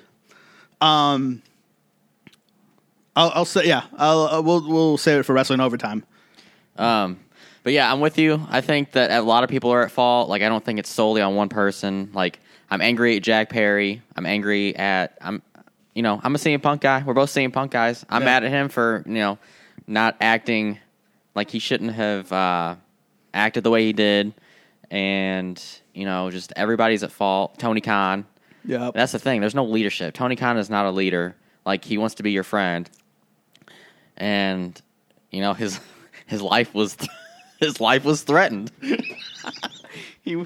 [0.81, 1.43] Um,
[3.15, 3.85] I'll, I'll say yeah.
[3.97, 6.05] I'll uh, we'll we'll save it for wrestling overtime.
[6.77, 7.21] Um,
[7.63, 8.47] but yeah, I'm with you.
[8.51, 10.29] I think that a lot of people are at fault.
[10.29, 12.11] Like, I don't think it's solely on one person.
[12.13, 12.39] Like,
[12.71, 14.03] I'm angry at Jack Perry.
[14.15, 15.43] I'm angry at I'm,
[15.97, 17.03] you know, I'm a CM Punk guy.
[17.05, 18.05] We're both CM Punk guys.
[18.11, 18.27] I'm Yeah.
[18.27, 19.39] mad at him for you know
[19.87, 20.79] not acting
[21.35, 22.77] like he shouldn't have uh,
[23.35, 24.35] acted the way he did,
[24.91, 25.61] and
[25.95, 27.59] you know, just everybody's at fault.
[27.59, 28.27] Tony Khan.
[28.65, 29.41] Yeah, That's the thing.
[29.41, 30.13] There's no leadership.
[30.13, 31.35] Tony Khan is not a leader.
[31.65, 32.89] Like he wants to be your friend,
[34.17, 34.81] and
[35.31, 35.81] you know his
[36.27, 36.97] his life was
[37.59, 38.71] his life was threatened.
[40.23, 40.37] he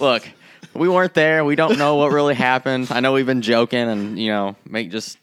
[0.00, 0.28] look.
[0.74, 1.44] We weren't there.
[1.44, 2.88] We don't know what really happened.
[2.90, 5.18] I know we've been joking and you know make just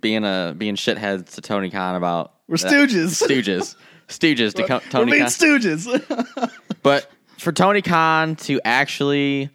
[0.00, 3.20] being a being shitheads to Tony Khan about we're that- stooges.
[3.26, 3.74] stooges,
[4.08, 5.30] stooges to co- we're Tony being Khan.
[5.30, 6.50] stooges.
[6.82, 9.50] But for Tony Khan to actually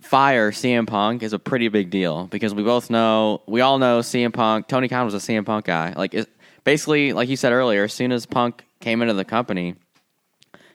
[0.00, 4.00] fire CM Punk is a pretty big deal because we both know, we all know
[4.00, 4.68] CM Punk.
[4.68, 5.94] Tony Khan was a CM Punk guy.
[5.96, 6.28] Like, it,
[6.64, 9.74] basically, like you said earlier, as soon as Punk came into the company,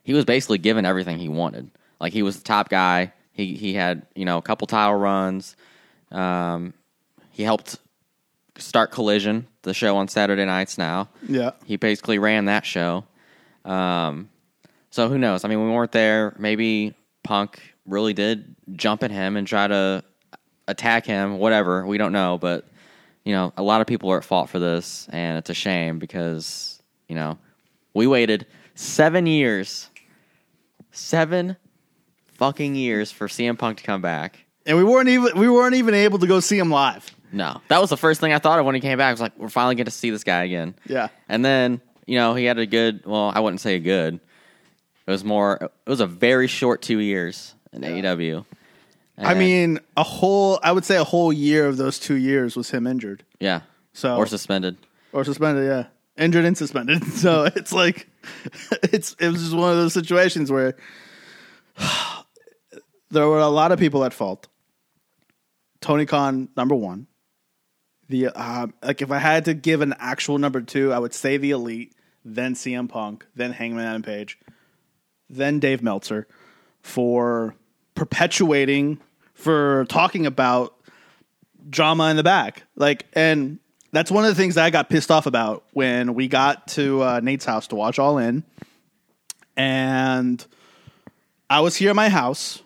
[0.04, 1.70] he was basically given everything he wanted.
[2.02, 3.14] Like, he was the top guy.
[3.32, 5.56] He he had you know a couple title runs.
[6.12, 6.74] Um,
[7.30, 7.78] he helped
[8.58, 11.10] start Collision, the show on Saturday nights now.
[11.28, 13.06] yeah, He basically ran that show.
[13.64, 14.30] Um,
[14.90, 15.46] so who knows?
[15.46, 16.36] I mean, we weren't there.
[16.38, 20.04] Maybe Punk really did jump at him and try to
[20.68, 21.38] attack him.
[21.38, 22.38] Whatever, we don't know.
[22.38, 22.66] But
[23.24, 26.00] you know, a lot of people are at fault for this, and it's a shame
[26.00, 27.38] because you know
[27.94, 29.90] we waited seven years,
[30.92, 31.56] seven
[32.42, 34.40] fucking years for CM Punk to come back.
[34.66, 37.06] and we weren't even we weren't even able to go see him live.
[37.32, 39.10] No, that was the first thing I thought of when he came back.
[39.10, 40.74] I was like, we're finally getting to see this guy again.
[40.88, 44.16] Yeah, And then, you know, he had a good, well, I wouldn't say a good.
[44.16, 48.44] It was more, it was a very short two years in AEW.
[49.18, 50.60] I mean a whole.
[50.64, 53.24] I would say a whole year of those two years was him injured.
[53.40, 53.62] yeah.
[53.94, 54.78] So Or suspended.
[55.14, 55.86] or suspended, yeah,
[56.18, 57.04] injured and suspended.
[57.24, 58.08] So it's like
[58.84, 60.76] it's it was just one of those situations where
[63.12, 64.48] there were a lot of people at fault.
[65.82, 67.08] Tony Khan, number one.
[68.10, 71.38] The uh, like, if I had to give an actual number two, I would say
[71.38, 71.94] the Elite,
[72.26, 74.38] then CM Punk, then Hangman Adam Page,
[75.30, 76.28] then Dave Meltzer
[76.82, 77.56] for
[77.96, 79.00] perpetuating,
[79.34, 80.76] for talking about
[81.70, 82.64] drama in the back.
[82.76, 83.60] Like, and
[83.92, 87.02] that's one of the things that I got pissed off about when we got to
[87.04, 88.44] uh, Nate's house to watch All In.
[89.56, 90.46] And
[91.50, 92.62] I was here at my house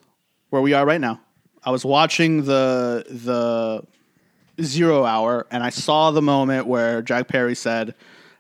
[0.56, 1.20] where we are right now.
[1.65, 3.86] I was watching the the
[4.63, 7.94] zero hour and I saw the moment where Jack Perry said,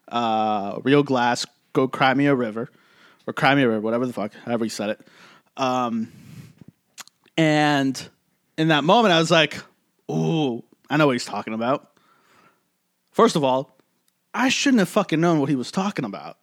[0.07, 2.71] uh, real glass, go cry me a river.
[3.27, 5.01] Or cry me a river, whatever the fuck, however he said it.
[5.57, 6.09] Um,
[7.35, 8.01] and
[8.57, 9.61] in that moment I was like,
[10.09, 11.91] ooh, I know what he's talking about.
[13.11, 13.75] First of all,
[14.33, 16.37] I shouldn't have fucking known what he was talking about.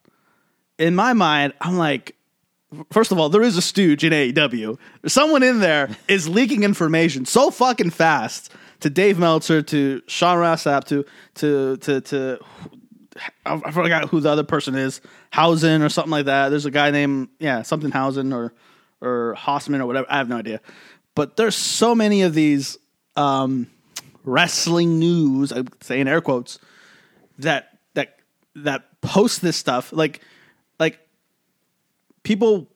[0.77, 2.15] In my mind, I'm like,
[2.91, 4.79] first of all, there is a stooge in AEW.
[5.07, 10.65] Someone in there is leaking information so fucking fast to Dave Meltzer, to Sean Ross
[10.65, 11.05] Sapp, to
[11.35, 12.39] to to to
[13.45, 15.01] I forgot who the other person is,
[15.33, 16.49] Hausen or something like that.
[16.49, 18.53] There's a guy named yeah something Hausen or
[19.01, 20.07] or Hossman or whatever.
[20.11, 20.61] I have no idea.
[21.15, 22.79] But there's so many of these
[23.17, 23.69] um,
[24.25, 26.59] wrestling news, I say in air quotes,
[27.39, 28.17] that that
[28.57, 29.93] that post this stuff.
[29.93, 30.21] Like
[30.79, 30.99] like
[32.23, 32.69] people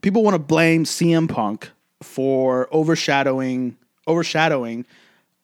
[0.00, 1.70] people want to blame CM Punk
[2.02, 4.86] for overshadowing overshadowing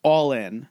[0.03, 0.67] all in.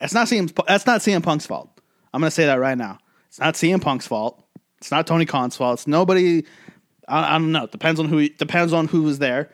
[0.00, 1.68] That's not CM that's not CM Punk's fault.
[2.12, 2.98] I'm going to say that right now.
[3.28, 4.42] It's not CM Punk's fault.
[4.78, 5.80] It's not Tony Khan's fault.
[5.80, 6.44] It's nobody
[7.06, 7.64] I, I don't know.
[7.64, 9.50] It depends on who depends on who was there.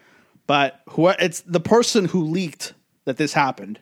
[0.47, 3.81] But who it's the person who leaked that this happened.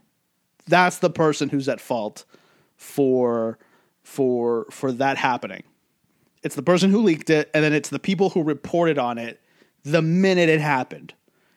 [0.67, 2.25] That's the person who's at fault
[2.77, 3.59] for
[4.03, 5.65] for for that happening.
[6.45, 9.41] It's the person who leaked it, and then it's the people who reported on it
[9.83, 11.15] the minute it happened.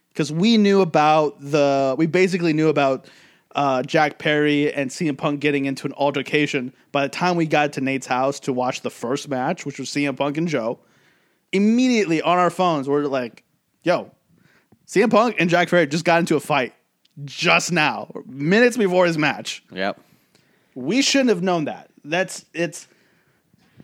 [0.10, 3.08] Because we knew about the, we basically knew about
[3.56, 6.73] uh, Jack Perry and CM Punk getting into an altercation.
[6.91, 9.89] By the time we got to Nate's house to watch the first match, which was
[9.89, 10.80] CM Punk and Joe,
[11.52, 13.43] immediately on our phones we're like,
[13.84, 14.12] "Yo,
[14.86, 16.73] CM Punk and Jack Perry just got into a fight
[17.26, 20.00] just now, minutes before his match." Yep.
[20.76, 21.89] we shouldn't have known that.
[22.04, 22.88] That's it's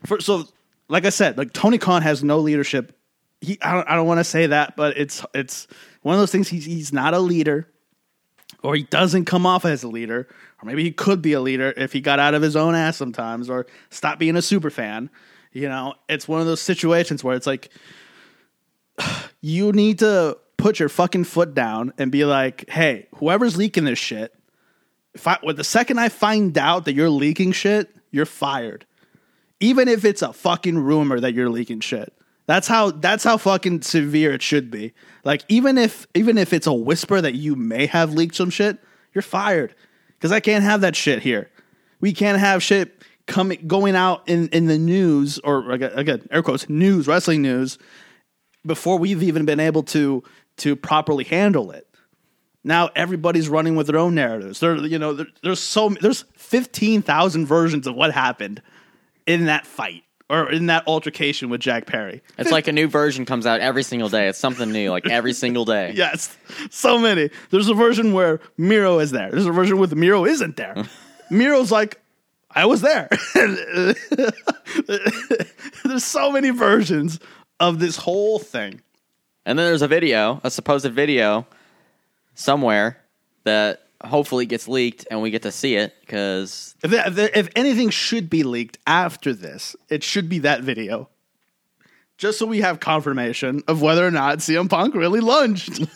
[0.05, 0.45] for so
[0.87, 2.97] like I said, like Tony Khan has no leadership.
[3.41, 5.67] He I don't I don't want to say that, but it's it's
[6.01, 7.67] one of those things he's he's not a leader
[8.61, 10.27] or he doesn't come off as a leader
[10.61, 12.97] or maybe he could be a leader if he got out of his own ass
[12.97, 15.09] sometimes or stop being a super fan.
[15.51, 17.69] You know, it's one of those situations where it's like
[19.41, 23.99] you need to put your fucking foot down and be like, "Hey, whoever's leaking this
[23.99, 24.33] shit,
[25.13, 28.85] if I, well, the second I find out that you're leaking shit, you're fired.
[29.63, 32.13] Even if it's a fucking rumor that you're leaking shit.
[32.47, 34.93] That's how that's how fucking severe it should be.
[35.23, 38.77] Like even if even if it's a whisper that you may have leaked some shit,
[39.13, 39.73] you're fired.
[40.19, 41.49] Cuz I can't have that shit here.
[42.01, 46.67] We can't have shit coming going out in in the news or again, air quotes
[46.67, 47.77] news, wrestling news
[48.65, 50.23] before we've even been able to
[50.57, 51.87] to properly handle it
[52.65, 54.61] now everybody's running with their own narratives.
[54.61, 58.61] There, you know, there, there's so there's fifteen thousand versions of what happened
[59.25, 62.21] in that fight or in that altercation with Jack Perry.
[62.37, 64.27] It's like a new version comes out every single day.
[64.27, 65.93] It's something new, like every single day.
[66.03, 66.35] Yes,
[66.69, 67.29] so many.
[67.49, 69.29] There's a version where Miro is there.
[69.29, 70.75] There's a version with Miro isn't there.
[71.29, 72.01] Miro's like,
[72.51, 73.09] I was there.
[75.83, 77.19] there's so many versions
[77.59, 78.81] of this whole thing.
[79.45, 81.45] And then there's a video, a supposed video
[82.33, 82.97] somewhere
[83.43, 87.49] that hopefully it gets leaked and we get to see it because If, if, if
[87.55, 91.09] anything should be leaked after this, it should be that video.
[92.17, 95.87] Just so we have confirmation of whether or not CM Punk really lunged.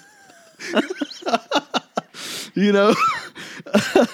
[2.56, 2.96] you know?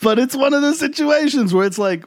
[0.00, 2.04] but it's one of those situations where it's like,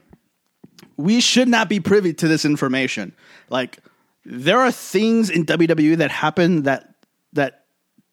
[0.97, 3.13] we should not be privy to this information.
[3.49, 3.79] Like,
[4.23, 6.93] there are things in WWE that happen that
[7.33, 7.65] that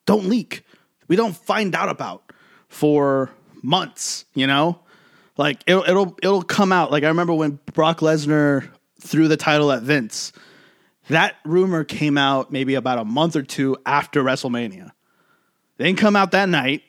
[0.07, 0.64] don't leak.
[1.07, 2.28] We don't find out about
[2.69, 3.31] for
[3.63, 4.81] months, you know?
[5.37, 6.91] Like it'll it'll it'll come out.
[6.91, 8.69] Like I remember when Brock Lesnar
[9.01, 10.33] threw the title at Vince.
[11.09, 14.91] That rumor came out maybe about a month or two after WrestleMania.
[15.77, 16.83] They didn't come out that night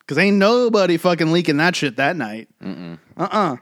[0.00, 2.48] because ain't nobody fucking leaking that shit that night.
[2.62, 3.56] Uh uh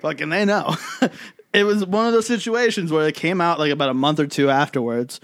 [0.00, 0.76] Fucking they know.
[1.52, 4.26] it was one of those situations where it came out like about a month or
[4.26, 5.20] two afterwards,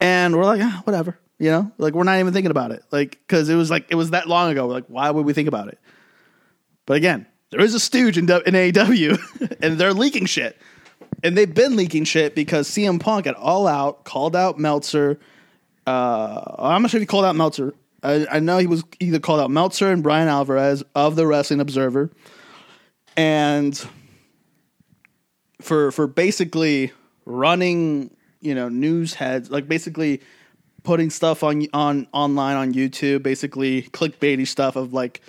[0.00, 1.18] and we're like, ah, whatever.
[1.38, 3.94] You know, like we're not even thinking about it, like because it was like it
[3.94, 4.66] was that long ago.
[4.66, 5.78] Like, why would we think about it?
[6.84, 10.56] But again, there is a stooge in, in AEW, and they're leaking shit,
[11.22, 15.20] and they've been leaking shit because CM Punk at All Out called out Meltzer.
[15.86, 17.72] Uh, I'm not sure if he called out Meltzer.
[18.02, 21.60] I, I know he was either called out Meltzer and Bryan Alvarez of the Wrestling
[21.60, 22.10] Observer,
[23.16, 23.80] and
[25.60, 26.92] for for basically
[27.24, 30.20] running, you know, news heads, like basically
[30.82, 35.20] putting stuff on on online on YouTube, basically clickbaity stuff of like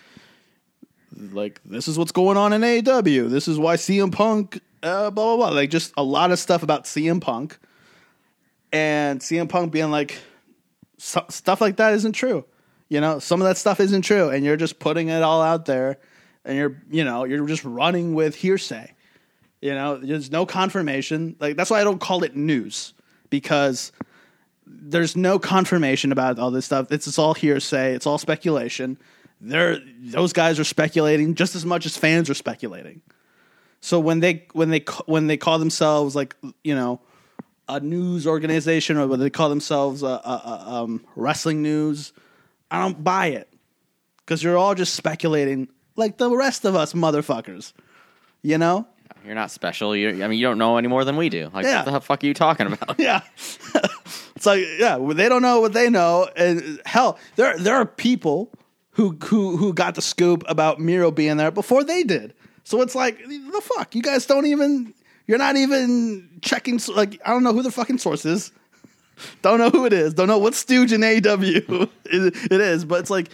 [1.32, 3.30] like this is what's going on in AEW.
[3.30, 5.56] This is why CM Punk uh, blah blah blah.
[5.56, 7.58] Like just a lot of stuff about CM Punk,
[8.72, 10.18] and CM Punk being like
[10.98, 12.46] stuff like that isn't true.
[12.90, 15.66] You know, some of that stuff isn't true, and you're just putting it all out
[15.66, 15.98] there,
[16.46, 18.94] and you're you know you're just running with hearsay.
[19.62, 21.36] You know, there's no confirmation.
[21.40, 22.94] Like that's why I don't call it news
[23.30, 23.92] because
[24.70, 26.92] there's no confirmation about all this stuff.
[26.92, 27.94] It's, it's all hearsay.
[27.94, 28.98] It's all speculation.
[29.42, 33.02] They're those guys are speculating just as much as fans are speculating.
[33.82, 37.00] So when they when they when they call themselves like you know
[37.70, 42.12] a news organization or they call themselves a, a, a um, wrestling news,
[42.70, 43.48] I don't buy it
[44.18, 47.74] because you're all just speculating like the rest of us motherfuckers.
[48.42, 48.88] You know,
[49.26, 49.96] you're not special.
[49.96, 51.50] You, I mean, you don't know any more than we do.
[51.54, 51.84] Like, Yeah.
[51.86, 52.96] what the fuck are you talking about?
[53.00, 53.22] yeah.
[54.40, 58.50] it's like yeah, they don't know what they know, and hell, there there are people
[58.92, 62.34] who who who got the scoop about Miro being there before they did.
[62.64, 64.94] So it's like the fuck, you guys don't even.
[65.28, 66.80] You're not even checking.
[66.88, 68.54] Like I don't know who the fucking source is.
[69.42, 70.14] Don't know who it is.
[70.14, 71.08] Don't know what stooge in AW
[72.06, 72.86] it is.
[72.86, 73.30] But it's like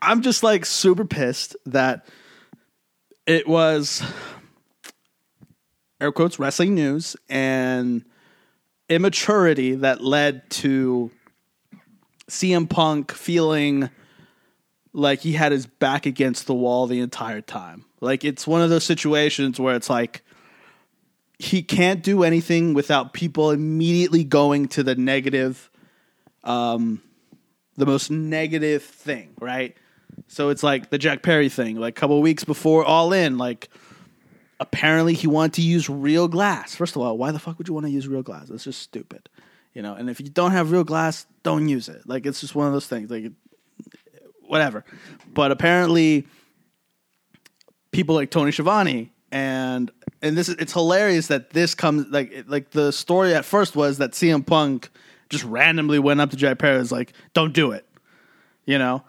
[0.00, 2.06] I'm just like super pissed that
[3.26, 4.02] it was
[6.00, 8.04] air quotes wrestling news and
[8.88, 11.10] immaturity that led to
[12.28, 13.90] CM Punk feeling
[14.92, 17.84] like he had his back against the wall the entire time.
[18.00, 20.22] Like it's one of those situations where it's like
[21.38, 25.70] he can't do anything without people immediately going to the negative
[26.44, 27.02] um
[27.76, 29.76] the most negative thing, right?
[30.28, 33.68] So it's like the Jack Perry thing, like a couple weeks before All In, like
[34.60, 36.74] apparently he wanted to use real glass.
[36.74, 38.48] First of all, why the fuck would you want to use real glass?
[38.48, 39.28] That's just stupid.
[39.72, 42.02] You know, and if you don't have real glass, don't use it.
[42.06, 43.10] Like it's just one of those things.
[43.10, 43.32] Like
[44.46, 44.84] whatever.
[45.32, 46.26] But apparently
[47.90, 49.90] people like Tony Schiavone and
[50.22, 53.98] and this is it's hilarious that this comes like like the story at first was
[53.98, 54.90] that CM Punk
[55.28, 57.84] just randomly went up to Jack was like, "Don't do it,"
[58.64, 59.02] you know,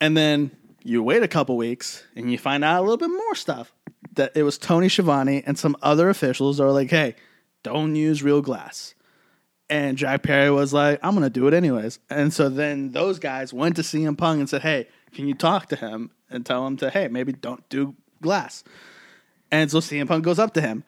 [0.00, 0.52] and then
[0.84, 3.72] you wait a couple weeks and you find out a little bit more stuff
[4.18, 7.16] that it was Tony Schiavone and some other officials are like, "Hey,
[7.62, 8.94] don't use real glass."
[9.70, 11.98] And Jack Perry was like, I'm going to do it anyways.
[12.08, 15.66] And so then those guys went to CM Punk and said, Hey, can you talk
[15.68, 18.64] to him and tell him to, hey, maybe don't do glass?
[19.50, 20.84] And so CM Punk goes up to him.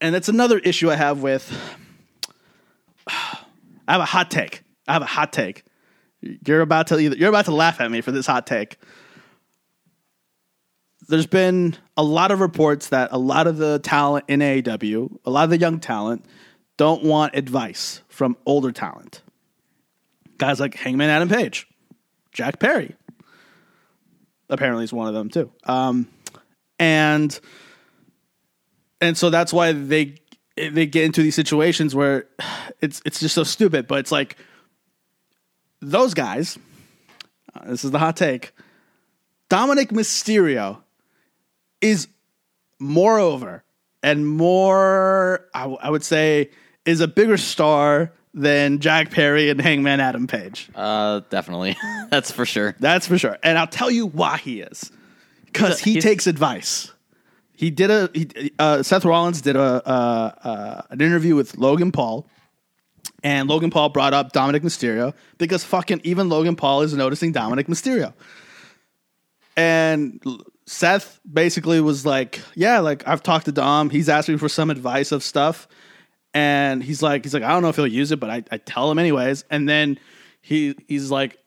[0.00, 1.50] And that's another issue I have with.
[3.08, 4.62] I have a hot take.
[4.86, 5.64] I have a hot take.
[6.20, 8.76] You're about to either, you're about to laugh at me for this hot take.
[11.08, 15.30] There's been a lot of reports that a lot of the talent in AEW, a
[15.30, 16.24] lot of the young talent,
[16.76, 19.22] don't want advice from older talent.
[20.36, 21.66] Guys like Hangman Adam Page,
[22.32, 22.94] Jack Perry,
[24.50, 25.50] apparently is one of them too.
[25.64, 26.08] Um,
[26.78, 27.38] and
[29.00, 30.16] and so that's why they
[30.56, 32.26] they get into these situations where
[32.80, 33.86] it's it's just so stupid.
[33.86, 34.36] But it's like
[35.80, 36.58] those guys.
[37.54, 38.52] Uh, this is the hot take.
[39.48, 40.82] Dominic Mysterio
[41.80, 42.08] is
[42.78, 43.64] moreover
[44.02, 45.46] and more.
[45.54, 46.50] I, w- I would say
[46.84, 50.68] is a bigger star than Jack Perry and Hangman Adam Page.
[50.74, 51.76] Uh, definitely,
[52.10, 52.74] that's for sure.
[52.78, 53.38] That's for sure.
[53.42, 54.90] And I'll tell you why he is.
[55.46, 56.92] Because he He's- takes advice.
[57.52, 61.90] He did a he, uh, Seth Rollins did a uh, uh, an interview with Logan
[61.90, 62.24] Paul,
[63.24, 67.66] and Logan Paul brought up Dominic Mysterio because fucking even Logan Paul is noticing Dominic
[67.66, 68.14] Mysterio.
[69.56, 70.22] And
[70.68, 73.90] Seth basically was like, "Yeah, like I've talked to Dom.
[73.90, 75.66] He's asked me for some advice of stuff,
[76.34, 78.58] and he's like, he's like, I don't know if he'll use it, but I, I
[78.58, 79.44] tell him anyways.
[79.50, 79.98] And then
[80.42, 81.38] he he's like,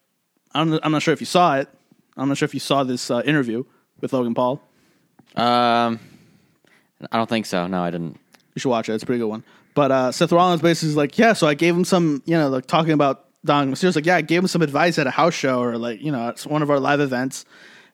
[0.54, 1.70] I'm I'm not sure if you saw it.
[2.18, 3.64] I'm not sure if you saw this uh, interview
[4.02, 4.62] with Logan Paul.
[5.36, 6.00] Um,
[7.12, 7.68] I don't think so.
[7.68, 8.20] No, I didn't.
[8.56, 8.94] You should watch it.
[8.94, 9.44] It's a pretty good one.
[9.74, 11.34] But uh, Seth Rollins basically is like, yeah.
[11.34, 14.22] So I gave him some, you know, like talking about Dom Mysterio's like, yeah, I
[14.22, 16.70] gave him some advice at a house show or like, you know, it's one of
[16.70, 17.46] our live events,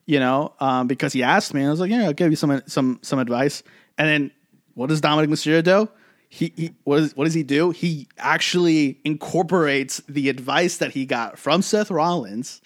[0.08, 1.62] you know, um, because he asked me.
[1.62, 3.62] And I was like, yeah, I'll give you some some some advice.
[4.00, 4.32] And then
[4.74, 5.90] what does Dominic Mysterio do?
[6.30, 7.70] He, he what, is, what does he do?
[7.72, 12.62] He actually incorporates the advice that he got from Seth Rollins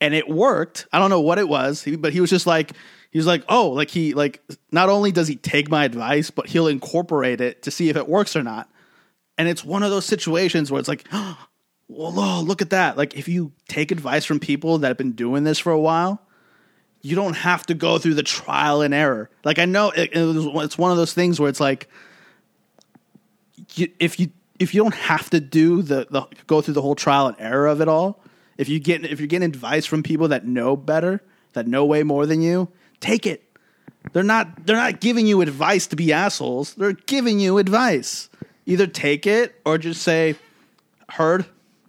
[0.00, 0.86] and it worked.
[0.92, 2.72] I don't know what it was, but he was just like
[3.10, 6.46] he was like, "Oh, like he like not only does he take my advice, but
[6.46, 8.68] he'll incorporate it to see if it works or not."
[9.36, 11.06] And it's one of those situations where it's like,
[11.88, 15.12] "Well, oh, look at that." Like if you take advice from people that have been
[15.12, 16.22] doing this for a while,
[17.02, 19.30] you don't have to go through the trial and error.
[19.44, 21.88] Like I know it, it's one of those things where it's like
[23.74, 26.94] you, if you if you don't have to do the, the go through the whole
[26.94, 28.20] trial and error of it all,
[28.56, 31.22] if you get if you're getting advice from people that know better,
[31.52, 32.68] that know way more than you,
[33.00, 33.44] take it.
[34.12, 36.74] They're not they're not giving you advice to be assholes.
[36.74, 38.28] They're giving you advice.
[38.66, 40.36] Either take it or just say,
[41.10, 41.46] "Heard,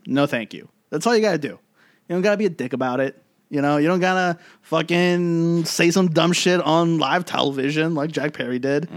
[0.10, 1.48] no, thank you." That's all you got to do.
[1.48, 3.22] You don't got to be a dick about it.
[3.50, 8.34] You know, you don't gotta fucking say some dumb shit on live television like Jack
[8.34, 8.88] Perry did.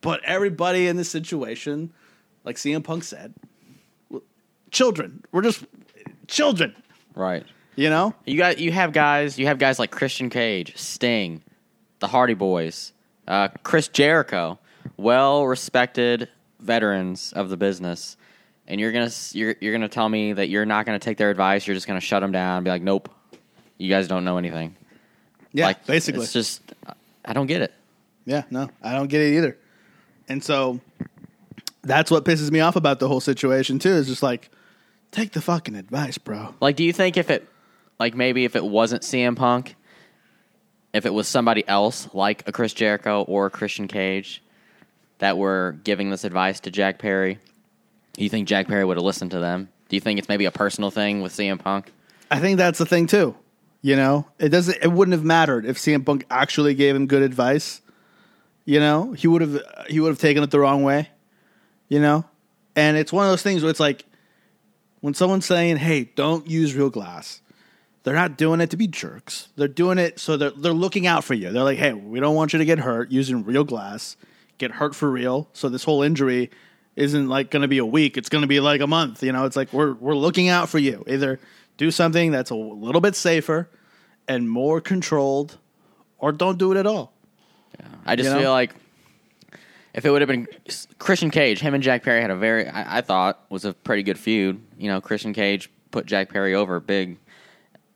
[0.00, 1.92] But everybody in this situation,
[2.42, 3.34] like CM Punk said,
[4.70, 5.22] children.
[5.32, 5.64] We're just
[6.26, 6.74] children.
[7.14, 7.44] Right.
[7.76, 8.14] You know?
[8.24, 11.42] You got you have guys you have guys like Christian Cage, Sting,
[11.98, 12.94] the Hardy Boys,
[13.28, 14.58] uh, Chris Jericho,
[14.96, 18.16] well respected veterans of the business,
[18.70, 21.66] and you're gonna you're you're gonna tell me that you're not gonna take their advice.
[21.66, 23.10] You're just gonna shut them down and be like, nope,
[23.76, 24.76] you guys don't know anything.
[25.52, 26.22] Yeah, like basically.
[26.22, 26.62] it's just
[27.24, 27.74] I don't get it.
[28.24, 29.58] Yeah, no, I don't get it either.
[30.28, 30.80] And so
[31.82, 33.90] that's what pisses me off about the whole situation too.
[33.90, 34.48] Is just like,
[35.10, 36.54] take the fucking advice, bro.
[36.60, 37.48] Like, do you think if it,
[37.98, 39.74] like, maybe if it wasn't CM Punk,
[40.92, 44.42] if it was somebody else like a Chris Jericho or a Christian Cage
[45.18, 47.38] that were giving this advice to Jack Perry,
[48.18, 49.68] you think Jack Perry would have listened to them?
[49.88, 51.92] Do you think it's maybe a personal thing with CM Punk?
[52.30, 53.34] I think that's the thing too.
[53.82, 54.78] You know, it doesn't.
[54.82, 57.80] It wouldn't have mattered if CM Punk actually gave him good advice.
[58.64, 61.08] You know, he would have he would have taken it the wrong way.
[61.88, 62.24] You know,
[62.76, 64.04] and it's one of those things where it's like
[65.00, 67.40] when someone's saying, "Hey, don't use real glass,"
[68.02, 69.48] they're not doing it to be jerks.
[69.56, 71.50] They're doing it so they're they're looking out for you.
[71.50, 74.16] They're like, "Hey, we don't want you to get hurt using real glass.
[74.58, 75.48] Get hurt for real.
[75.54, 76.50] So this whole injury
[76.96, 78.16] isn't like going to be a week.
[78.16, 79.22] It's going to be like a month.
[79.22, 81.04] You know, it's like we're we're looking out for you.
[81.06, 81.38] Either
[81.76, 83.68] do something that's a little bit safer
[84.28, 85.58] and more controlled,
[86.18, 87.12] or don't do it at all.
[88.04, 88.40] I just You know?
[88.42, 88.74] feel like
[89.94, 90.46] if it would have been
[90.98, 94.02] Christian Cage, him and Jack Perry had a very, I, I thought, was a pretty
[94.02, 94.60] good feud.
[94.78, 97.18] You know, Christian Cage put Jack Perry over big.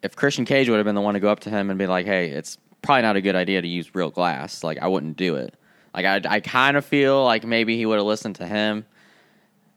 [0.03, 1.87] If Christian Cage would have been the one to go up to him and be
[1.87, 5.17] like, "Hey, it's probably not a good idea to use real glass," like I wouldn't
[5.17, 5.55] do it.
[5.95, 8.85] Like I, I kind of feel like maybe he would have listened to him,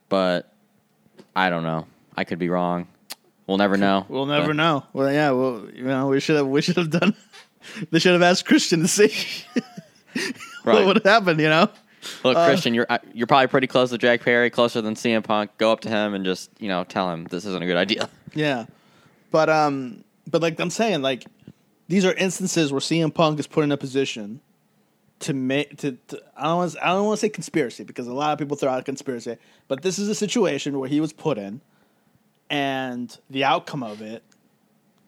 [0.10, 0.52] but
[1.36, 1.86] I don't know.
[2.16, 2.88] I could be wrong.
[3.46, 4.06] We'll never know.
[4.10, 4.84] We'll never But- know.
[4.94, 7.16] Well, yeah, well, you know, we should have we should have done.
[7.92, 9.14] they should have asked Christian to see
[10.66, 10.86] Right.
[10.86, 11.38] what would happen.
[11.40, 11.70] You know,
[12.24, 15.52] Look, Uh, Christian, you're you're probably pretty close to Jack Perry, closer than CM Punk.
[15.58, 18.10] Go up to him and just you know tell him this isn't a good idea.
[18.34, 18.66] yeah,
[19.32, 21.26] but um, but like I'm saying, like
[21.88, 24.42] these are instances where CM Punk is put in a position
[25.20, 28.14] to make to, to I don't want I don't want to say conspiracy because a
[28.14, 29.38] lot of people throw out conspiracy,
[29.68, 31.62] but this is a situation where he was put in,
[32.50, 34.24] and the outcome of it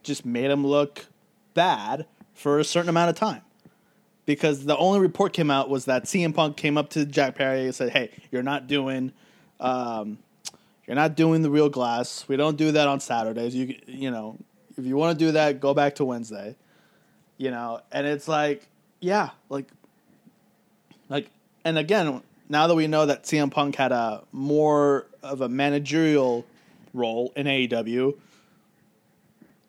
[0.04, 1.06] just made him look
[1.54, 3.42] bad for a certain amount of time.
[4.26, 7.66] Because the only report came out was that CM Punk came up to Jack Perry
[7.66, 9.12] and said, "Hey, you're not doing,
[9.60, 10.20] um,
[10.88, 12.28] you're not doing the real glass.
[12.28, 13.56] We don't do that on Saturdays.
[13.56, 14.38] You you know,
[14.78, 16.56] if you want to do that, go back to Wednesday.
[17.38, 18.68] You know." And it's like,
[19.00, 19.68] yeah, like,
[21.10, 21.30] like,
[21.66, 26.46] and again, now that we know that CM Punk had a more of a managerial
[26.94, 28.16] role in AEW,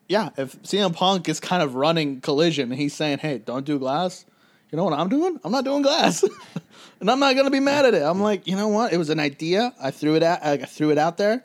[0.08, 3.78] yeah, if CM Punk is kind of running collision and he's saying, "Hey, don't do
[3.78, 4.24] glass,"
[4.70, 5.38] you know what I'm doing?
[5.44, 6.24] I'm not doing glass,
[7.00, 8.02] and I'm not gonna be mad at it.
[8.02, 8.92] I'm like, you know what?
[8.92, 9.72] It was an idea.
[9.80, 10.44] I threw it out.
[10.44, 11.44] I threw it out there.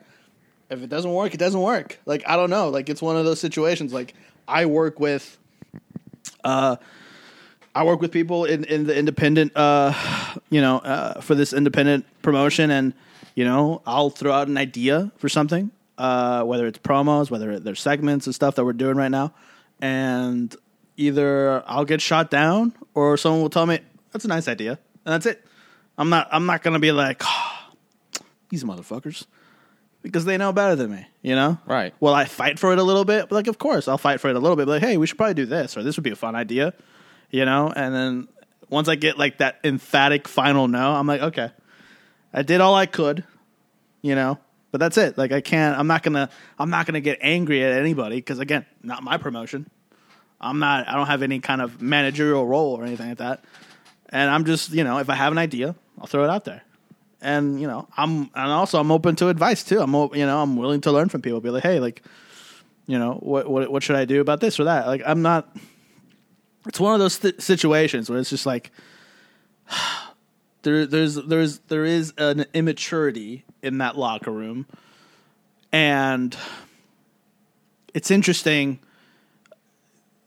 [0.71, 1.99] If it doesn't work, it doesn't work.
[2.07, 2.69] Like I don't know.
[2.69, 3.93] Like it's one of those situations.
[3.93, 4.15] Like
[4.47, 5.37] I work with,
[6.43, 6.77] uh,
[7.75, 9.93] I work with people in in the independent, uh,
[10.49, 12.93] you know, uh, for this independent promotion, and
[13.35, 17.75] you know, I'll throw out an idea for something, uh, whether it's promos, whether they're
[17.75, 19.33] segments and stuff that we're doing right now,
[19.81, 20.55] and
[20.95, 23.79] either I'll get shot down or someone will tell me
[24.11, 25.45] that's a nice idea, and that's it.
[25.97, 26.29] I'm not.
[26.31, 27.71] I'm not gonna be like "Ah,
[28.49, 29.25] these motherfuckers
[30.01, 31.05] because they know better than me.
[31.23, 31.93] You know, Right.
[31.99, 33.31] Well, I fight for it a little bit?
[33.31, 34.67] Like, of course, I'll fight for it a little bit.
[34.67, 36.73] Like, hey, we should probably do this, or this would be a fun idea.
[37.35, 38.27] You know, and then
[38.69, 41.51] once I get like that emphatic final no, I'm like, okay,
[42.33, 43.25] I did all I could.
[44.01, 44.39] You know,
[44.71, 45.17] but that's it.
[45.17, 45.77] Like, I can't.
[45.77, 46.29] I'm not gonna.
[46.57, 49.69] I'm not gonna get angry at anybody because again, not my promotion.
[50.39, 50.87] I'm not.
[50.87, 53.43] I don't have any kind of managerial role or anything like that.
[54.07, 56.61] And I'm just, you know, if I have an idea, I'll throw it out there.
[57.19, 59.81] And you know, I'm and also I'm open to advice too.
[59.81, 61.41] I'm you know I'm willing to learn from people.
[61.41, 62.01] Be like, hey, like,
[62.87, 64.87] you know, what what what should I do about this or that?
[64.87, 65.53] Like, I'm not.
[66.67, 68.71] It's one of those th- situations where it's just like
[70.63, 74.65] there there's there's there is an immaturity in that locker room,
[75.71, 76.35] and
[77.93, 78.79] it's interesting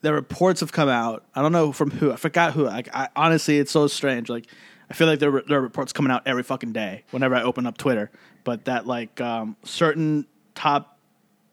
[0.01, 1.25] the reports have come out.
[1.35, 2.13] I don't know from who.
[2.13, 2.65] I forgot who.
[2.65, 4.29] Like, I honestly, it's so strange.
[4.29, 4.47] Like,
[4.91, 7.67] I feel like there, there are reports coming out every fucking day whenever I open
[7.67, 8.11] up Twitter.
[8.45, 10.99] But that like um, certain top,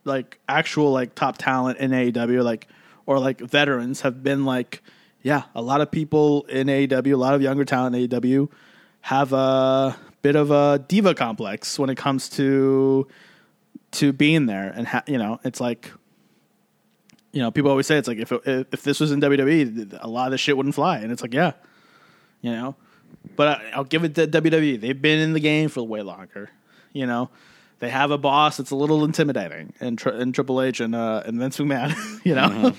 [0.04, 2.68] like actual like top talent in AEW, like
[3.06, 4.82] or like veterans have been like,
[5.22, 8.50] yeah, a lot of people in AEW, a lot of younger talent in AEW
[9.02, 13.06] have a bit of a diva complex when it comes to
[13.92, 15.90] to being there, and ha- you know, it's like
[17.32, 20.08] you know, people always say it's like if it, if this was in WWE, a
[20.08, 21.52] lot of this shit wouldn't fly, and it's like yeah,
[22.40, 22.76] you know.
[23.36, 26.50] But I, I'll give it to WWE; they've been in the game for way longer.
[26.94, 27.30] You know,
[27.78, 31.22] they have a boss that's a little intimidating, in, tri- and Triple H and uh,
[31.26, 31.94] and Vince McMahon.
[32.26, 32.72] You know,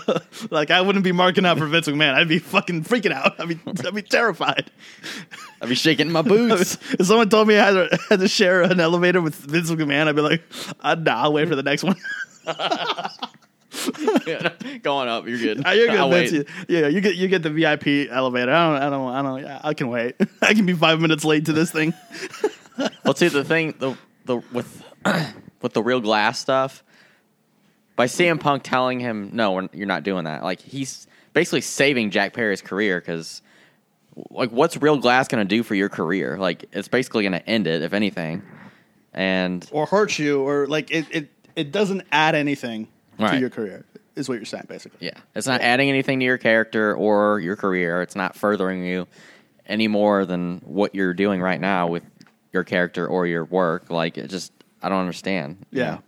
[0.50, 3.38] like I wouldn't be marking out for Vince McMahon; I'd be fucking freaking out.
[3.38, 4.70] I'd be I'd be terrified.
[5.60, 6.78] I'd be shaking my boots.
[6.98, 10.08] if someone told me I had to, had to share an elevator with Vince McMahon,
[10.08, 10.42] I'd be like,
[10.80, 11.96] uh, nah, I'll wait for the next one.
[14.26, 15.62] Yeah, Going up, you're good.
[15.66, 16.50] Ah, you're good, Vince.
[16.66, 18.50] Yeah, you get you get the VIP elevator.
[18.50, 19.42] I don't, I don't, I don't.
[19.42, 20.16] Yeah, I can wait.
[20.40, 21.92] I can be five minutes late to this thing.
[23.04, 24.84] Well, see the thing the the with
[25.62, 26.82] with the real glass stuff.
[27.94, 32.10] By CM Punk telling him, "No, we're, you're not doing that," like he's basically saving
[32.10, 33.40] Jack Perry's career because,
[34.30, 36.38] like, what's real glass going to do for your career?
[36.38, 38.42] Like, it's basically going to end it, if anything.
[39.14, 43.86] And or hurt you, or like it, it, it doesn't add anything to your career.
[44.14, 45.06] Is what you're saying, basically.
[45.06, 48.00] yeah, it's not adding anything to your character or your career.
[48.00, 49.06] It's not furthering you
[49.66, 52.02] any more than what you're doing right now with
[52.52, 53.90] your character or your work.
[53.90, 55.64] Like, it just, I don't understand.
[55.70, 55.90] you Yeah.
[55.92, 56.02] know?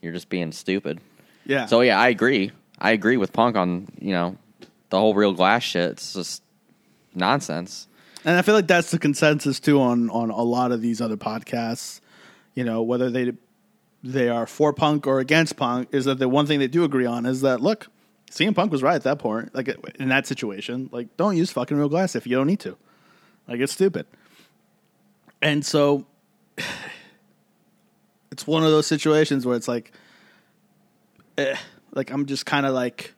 [0.00, 1.00] you're just being stupid.
[1.44, 1.66] Yeah.
[1.66, 2.52] So yeah, I agree.
[2.78, 4.36] I agree with Punk on you know
[4.90, 5.90] the whole real glass shit.
[5.92, 6.42] It's just
[7.14, 7.88] nonsense.
[8.24, 11.16] And I feel like that's the consensus too on on a lot of these other
[11.16, 12.00] podcasts.
[12.54, 13.32] You know, whether they
[14.04, 17.06] they are for punk or against punk, is that the one thing they do agree
[17.06, 17.88] on is that look,
[18.30, 19.54] CM Punk was right at that point.
[19.54, 19.68] Like
[19.98, 22.76] in that situation, like don't use fucking real glass if you don't need to.
[23.48, 24.06] Like it's stupid.
[25.42, 26.06] And so
[28.30, 29.92] it's one of those situations where it's like,
[31.36, 31.56] eh,
[31.92, 33.14] like I'm just kind of like,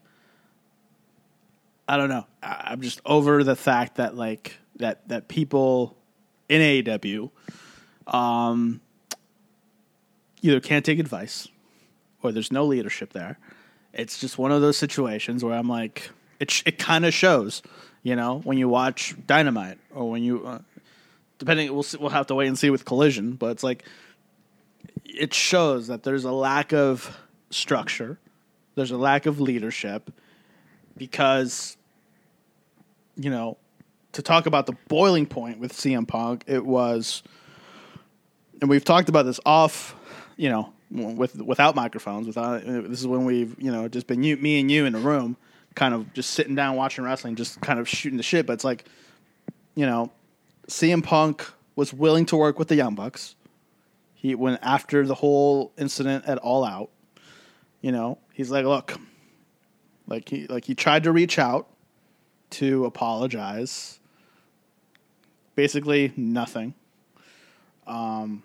[1.89, 2.27] I don't know.
[2.43, 5.97] I- I'm just over the fact that like that that people
[6.49, 7.31] in AEW,
[8.07, 8.81] um,
[10.43, 11.49] either can't take advice
[12.23, 13.39] or there's no leadership there.
[13.93, 17.61] It's just one of those situations where I'm like, it sh- it kind of shows,
[18.03, 20.59] you know, when you watch Dynamite or when you, uh,
[21.41, 23.85] depending, we'll we'll have to wait and see with Collision, but it's like,
[25.05, 27.19] it shows that there's a lack of
[27.49, 28.19] structure,
[28.77, 30.13] there's a lack of leadership,
[30.97, 31.77] because,
[33.17, 33.57] you know,
[34.13, 37.23] to talk about the boiling point with CM Punk, it was,
[38.61, 39.97] and we've talked about this off,
[40.37, 42.27] you know, with without microphones.
[42.27, 44.95] Without uh, this is when we've you know just been you, me and you in
[44.95, 45.37] a room,
[45.75, 48.47] kind of just sitting down watching wrestling, just kind of shooting the shit.
[48.47, 48.85] But it's like,
[49.75, 50.11] you know,
[50.69, 51.47] CM Punk
[51.77, 53.35] was willing to work with the Young Bucks.
[54.15, 56.91] He went after the whole incident at All Out.
[57.81, 58.99] You know, he's like, look,
[60.07, 61.69] like he like he tried to reach out
[62.51, 63.99] to apologize.
[65.55, 66.75] Basically, nothing.
[67.87, 68.43] Um,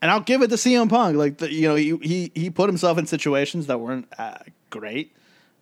[0.00, 1.16] and I'll give it to CM Punk.
[1.16, 4.38] Like the, you know, he, he he put himself in situations that weren't uh,
[4.70, 5.14] great,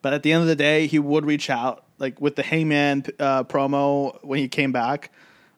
[0.02, 1.84] but at the end of the day, he would reach out.
[1.98, 5.10] Like with the Heyman uh, promo when he came back,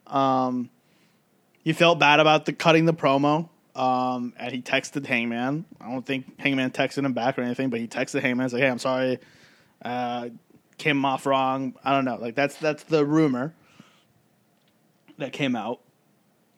[0.08, 0.70] um,
[1.64, 3.48] he felt bad about the cutting the promo.
[3.74, 5.64] Um, and he texted Hangman.
[5.80, 8.48] I don't think Hangman texted him back or anything, but he texted Hangman.
[8.48, 9.20] Like, "Hey, I'm sorry,
[9.84, 10.30] uh,
[10.78, 11.74] came off wrong.
[11.84, 12.16] I don't know.
[12.16, 13.54] Like that's that's the rumor
[15.18, 15.80] that came out,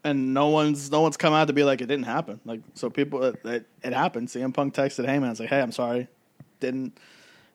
[0.04, 2.40] and no one's no one's come out to be like it didn't happen.
[2.44, 4.28] Like so, people it, it, happened.
[4.28, 5.34] CM Punk texted Hangman.
[5.38, 6.08] Like, "Hey, I'm sorry,
[6.60, 6.96] didn't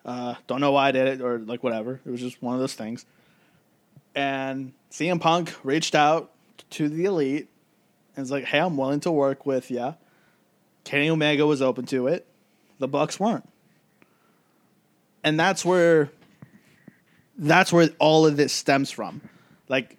[0.06, 2.02] uh, don't know why I did it or like whatever.
[2.06, 3.06] It was just one of those things."
[4.14, 6.32] And CM Punk reached out
[6.70, 7.50] to the elite
[8.16, 9.94] and was like, "Hey, I'm willing to work with you."
[10.86, 12.26] Kenny Omega was open to it.
[12.80, 13.50] The Bucks weren't,
[15.22, 16.12] and that's where
[17.38, 19.20] that's where all of this stems from.
[19.68, 19.98] Like,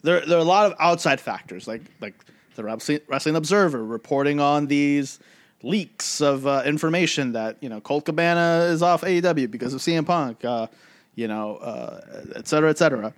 [0.00, 2.14] there there are a lot of outside factors, like like
[2.54, 5.18] the Wrestling, Observer reporting on these
[5.62, 10.06] leaks of uh, information that you know Colt Cabana is off AEW because of CM
[10.06, 10.68] Punk, uh,
[11.14, 12.00] you know, uh,
[12.34, 13.12] et cetera, et cetera,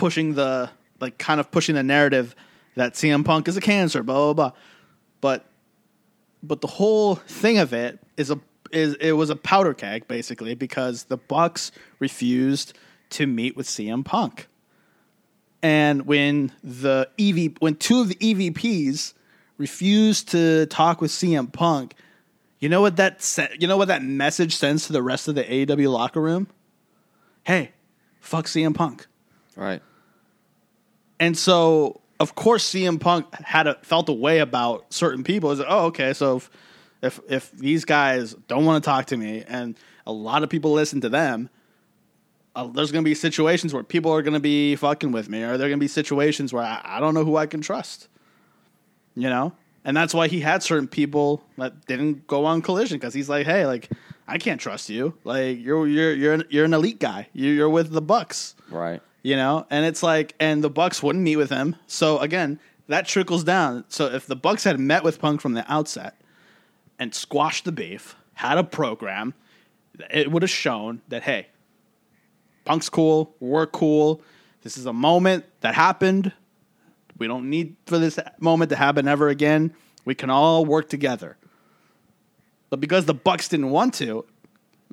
[0.00, 2.34] pushing the like kind of pushing the narrative
[2.74, 4.52] that CM Punk is a cancer, blah blah blah.
[5.20, 5.46] But
[6.42, 8.40] but the whole thing of it is a
[8.72, 12.72] is it was a powder keg basically because the Bucks refused
[13.10, 14.48] to meet with CM Punk.
[15.62, 19.12] And when the EV when two of the EVPs
[19.58, 21.94] refused to talk with CM Punk,
[22.58, 25.34] you know what that se- you know what that message sends to the rest of
[25.34, 26.48] the AEW locker room?
[27.44, 27.72] Hey,
[28.20, 29.06] fuck CM Punk.
[29.56, 29.82] Right.
[31.20, 35.52] And so, of course, CM Punk had a, felt a way about certain people.
[35.52, 36.50] Is oh, okay, so if,
[37.02, 40.72] if if these guys don't want to talk to me, and a lot of people
[40.72, 41.50] listen to them,
[42.56, 45.42] uh, there's going to be situations where people are going to be fucking with me,
[45.42, 47.60] or there are going to be situations where I, I don't know who I can
[47.60, 48.08] trust.
[49.14, 49.52] You know,
[49.84, 53.44] and that's why he had certain people that didn't go on collision because he's like,
[53.44, 53.90] hey, like
[54.26, 55.18] I can't trust you.
[55.24, 57.28] Like you're you're you're an, you're an elite guy.
[57.34, 59.02] You're, you're with the Bucks Right.
[59.22, 62.58] You know and it's like and the bucks wouldn't meet with him so again
[62.88, 66.20] that trickles down so if the bucks had met with punk from the outset
[66.98, 69.34] and squashed the beef had a program
[70.10, 71.46] it would have shown that hey
[72.64, 74.22] punk's cool we're cool
[74.62, 76.32] this is a moment that happened
[77.18, 79.72] we don't need for this moment to happen ever again
[80.04, 81.36] we can all work together
[82.70, 84.24] but because the bucks didn't want to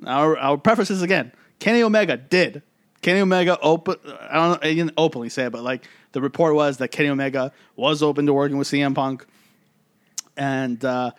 [0.06, 0.62] I'll, I'll
[1.02, 1.32] again.
[1.58, 2.62] Kenny Omega did.
[3.02, 3.96] Kenny Omega open.
[4.04, 4.62] I don't.
[4.62, 8.02] know, He didn't openly say it, but like the report was that Kenny Omega was
[8.02, 9.26] open to working with CM Punk,
[10.36, 11.12] and uh,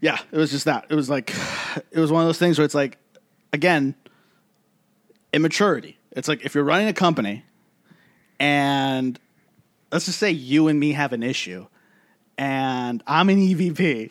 [0.00, 0.86] yeah, it was just that.
[0.88, 1.34] It was like
[1.90, 2.98] it was one of those things where it's like,
[3.52, 3.94] again,
[5.32, 5.98] immaturity.
[6.12, 7.44] It's like if you're running a company,
[8.38, 9.18] and
[9.92, 11.66] let's just say you and me have an issue,
[12.36, 14.10] and I'm an EVP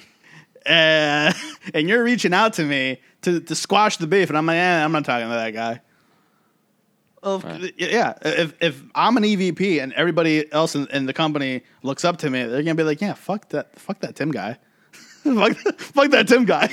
[0.65, 1.35] and,
[1.73, 4.83] and you're reaching out to me to, to squash the beef, and I'm like, eh,
[4.83, 5.81] I'm not talking to that guy.
[7.23, 7.73] Right.
[7.77, 12.17] yeah, if if I'm an EVP and everybody else in, in the company looks up
[12.17, 14.57] to me, they're gonna be like, yeah, fuck that, fuck that Tim guy,
[14.91, 16.69] fuck, fuck that Tim guy.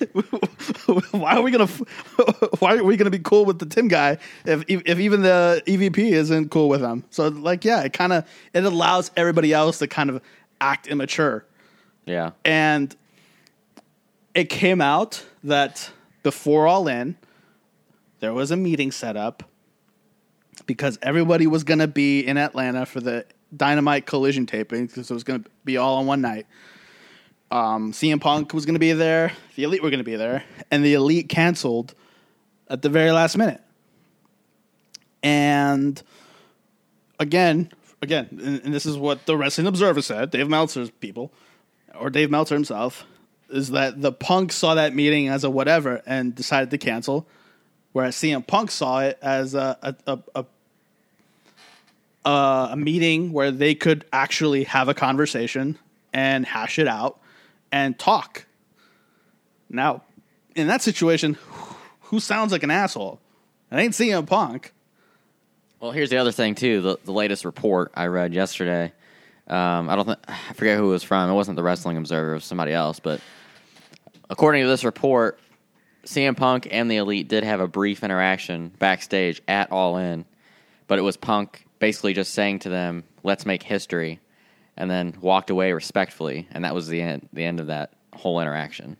[1.12, 1.66] why are we gonna
[2.58, 5.98] why are we gonna be cool with the Tim guy if if even the EVP
[5.98, 7.04] isn't cool with him?
[7.10, 10.20] So like, yeah, it kind of it allows everybody else to kind of
[10.60, 11.44] act immature
[12.06, 12.30] Yeah.
[12.44, 12.94] and
[14.34, 15.90] it came out that
[16.22, 17.16] before All In,
[18.20, 19.42] there was a meeting set up
[20.64, 25.14] because everybody was going to be in Atlanta for the Dynamite Collision taping because it
[25.14, 26.46] was going to be all on one night.
[27.50, 30.42] Um, CM Punk was going to be there, the Elite were going to be there,
[30.70, 31.94] and the Elite canceled
[32.68, 33.60] at the very last minute.
[35.22, 36.02] And
[37.20, 37.70] again,
[38.02, 41.32] again, and, and this is what the Wrestling Observer said, Dave Meltzer's people,
[41.98, 43.04] or Dave Meltzer himself,
[43.48, 47.28] is that the Punk saw that meeting as a whatever and decided to cancel,
[47.96, 50.44] whereas CM Punk saw it as a a, a, a,
[52.26, 55.78] a a meeting where they could actually have a conversation
[56.12, 57.18] and hash it out
[57.72, 58.44] and talk.
[59.70, 60.02] Now,
[60.54, 61.38] in that situation,
[62.02, 63.18] who sounds like an asshole?
[63.72, 64.74] It ain't CM Punk.
[65.80, 66.82] Well, here's the other thing too.
[66.82, 68.92] The the latest report I read yesterday.
[69.46, 71.30] Um, I don't think I forget who it was from.
[71.30, 72.32] It wasn't the Wrestling Observer.
[72.32, 73.00] It was somebody else.
[73.00, 73.22] But
[74.28, 75.40] according to this report,
[76.06, 80.24] CM Punk and the Elite did have a brief interaction backstage at All In,
[80.86, 84.20] but it was Punk basically just saying to them, "Let's make history,"
[84.76, 87.28] and then walked away respectfully, and that was the end.
[87.32, 88.96] The end of that whole interaction.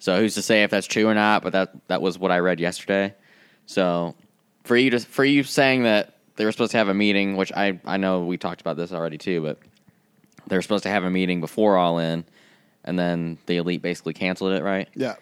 [0.00, 1.42] So who's to say if that's true or not?
[1.42, 3.14] But that that was what I read yesterday.
[3.66, 4.14] So
[4.64, 7.52] for you to for you saying that they were supposed to have a meeting, which
[7.52, 9.58] I I know we talked about this already too, but
[10.48, 12.24] they were supposed to have a meeting before All In,
[12.84, 14.88] and then the Elite basically canceled it, right?
[14.96, 15.14] Yeah.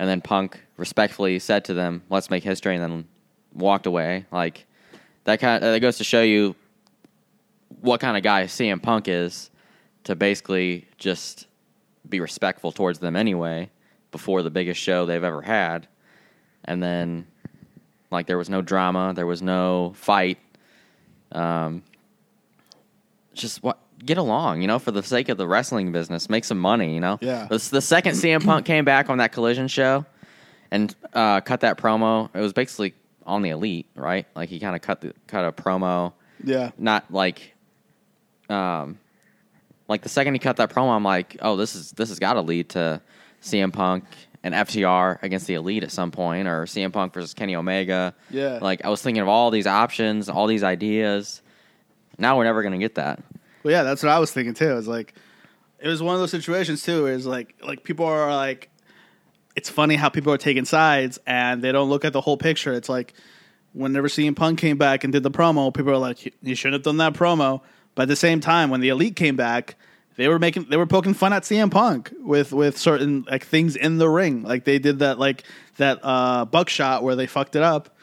[0.00, 3.04] And then Punk respectfully said to them, "Let's make history," and then
[3.52, 4.24] walked away.
[4.32, 4.66] Like
[5.24, 6.56] that kind of, that goes to show you
[7.82, 9.50] what kind of guy CM Punk is
[10.04, 11.48] to basically just
[12.08, 13.68] be respectful towards them anyway
[14.10, 15.86] before the biggest show they've ever had,
[16.64, 17.26] and then
[18.10, 20.38] like there was no drama, there was no fight.
[21.30, 21.82] Um,
[23.34, 26.58] just what get along, you know, for the sake of the wrestling business, make some
[26.58, 27.18] money, you know.
[27.20, 27.46] Yeah.
[27.50, 30.04] The, the second CM Punk came back on that Collision show
[30.70, 32.94] and uh, cut that promo, it was basically
[33.26, 34.26] on the Elite, right?
[34.34, 36.70] Like he kind of cut the cut a promo, Yeah.
[36.78, 37.54] not like,
[38.48, 38.98] um,
[39.88, 42.34] like the second he cut that promo, I'm like, oh, this is this has got
[42.34, 43.00] to lead to
[43.42, 44.04] CM Punk
[44.42, 48.14] and FTR against the Elite at some point, or CM Punk versus Kenny Omega.
[48.30, 48.58] Yeah.
[48.62, 51.42] Like I was thinking of all these options, all these ideas.
[52.18, 53.20] Now we're never gonna get that.
[53.62, 54.76] Well, yeah, that's what I was thinking too.
[54.76, 55.14] It's like
[55.78, 57.06] it was one of those situations too.
[57.06, 58.70] It's like like people are like,
[59.56, 62.72] it's funny how people are taking sides and they don't look at the whole picture.
[62.72, 63.14] It's like
[63.72, 66.82] whenever CM Punk came back and did the promo, people are like, you shouldn't have
[66.82, 67.60] done that promo.
[67.94, 69.76] But at the same time, when the Elite came back,
[70.16, 73.76] they were making they were poking fun at CM Punk with with certain like things
[73.76, 74.42] in the ring.
[74.42, 75.44] Like they did that like
[75.76, 77.96] that uh, buckshot where they fucked it up,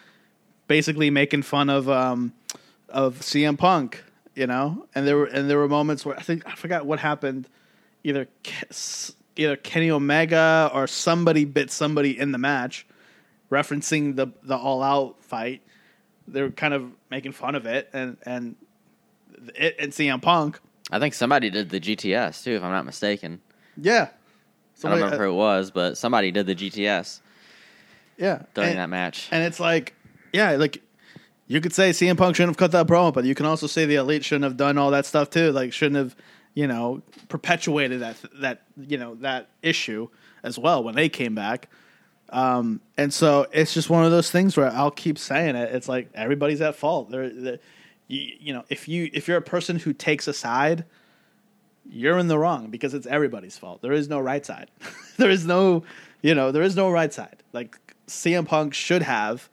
[0.67, 2.33] basically making fun of um,
[2.89, 4.03] of CM Punk.
[4.37, 6.99] You know, and there were and there were moments where I think I forgot what
[6.99, 7.49] happened.
[8.03, 8.27] Either
[9.35, 12.85] either Kenny Omega or somebody bit somebody in the match,
[13.49, 15.63] referencing the the All Out fight.
[16.27, 18.55] They were kind of making fun of it, and and
[19.55, 20.59] it and CM Punk.
[20.91, 23.41] I think somebody did the GTS too, if I'm not mistaken.
[23.75, 24.11] Yeah, I don't
[24.75, 27.21] Somebody- remember uh, who it was, but somebody did the GTS
[28.19, 29.29] yeah, during and, that match.
[29.31, 29.95] and it's like,
[30.31, 30.83] yeah, like
[31.47, 33.85] you could say CM Punk shouldn't have cut that promo, but you can also say
[33.85, 35.51] the Elite shouldn't have done all that stuff too.
[35.51, 36.15] Like shouldn't have,
[36.53, 40.09] you know, perpetuated that that you know that issue
[40.43, 41.69] as well when they came back.
[42.29, 45.73] Um, and so it's just one of those things where I'll keep saying it.
[45.73, 47.09] It's like everybody's at fault.
[47.09, 47.59] They're, they're
[48.09, 50.83] you, you know, if you if you're a person who takes a side,
[51.89, 53.81] you're in the wrong because it's everybody's fault.
[53.81, 54.69] There is no right side.
[55.17, 55.83] there is no,
[56.21, 57.43] you know, there is no right side.
[57.53, 57.77] Like
[58.07, 59.49] CM Punk should have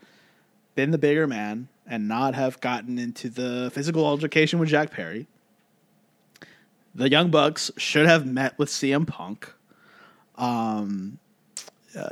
[0.75, 5.27] been the bigger man and not have gotten into the physical altercation with Jack Perry.
[6.95, 9.53] The Young Bucks should have met with CM Punk.
[10.37, 11.19] Um,
[11.97, 12.09] uh,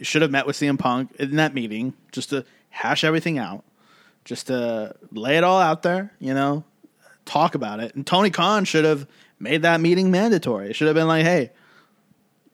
[0.00, 3.64] should have met with CM Punk in that meeting just to hash everything out,
[4.24, 6.64] just to lay it all out there, you know,
[7.24, 7.94] talk about it.
[7.94, 9.06] And Tony Khan should have
[9.38, 10.70] made that meeting mandatory.
[10.70, 11.50] It should have been like, hey,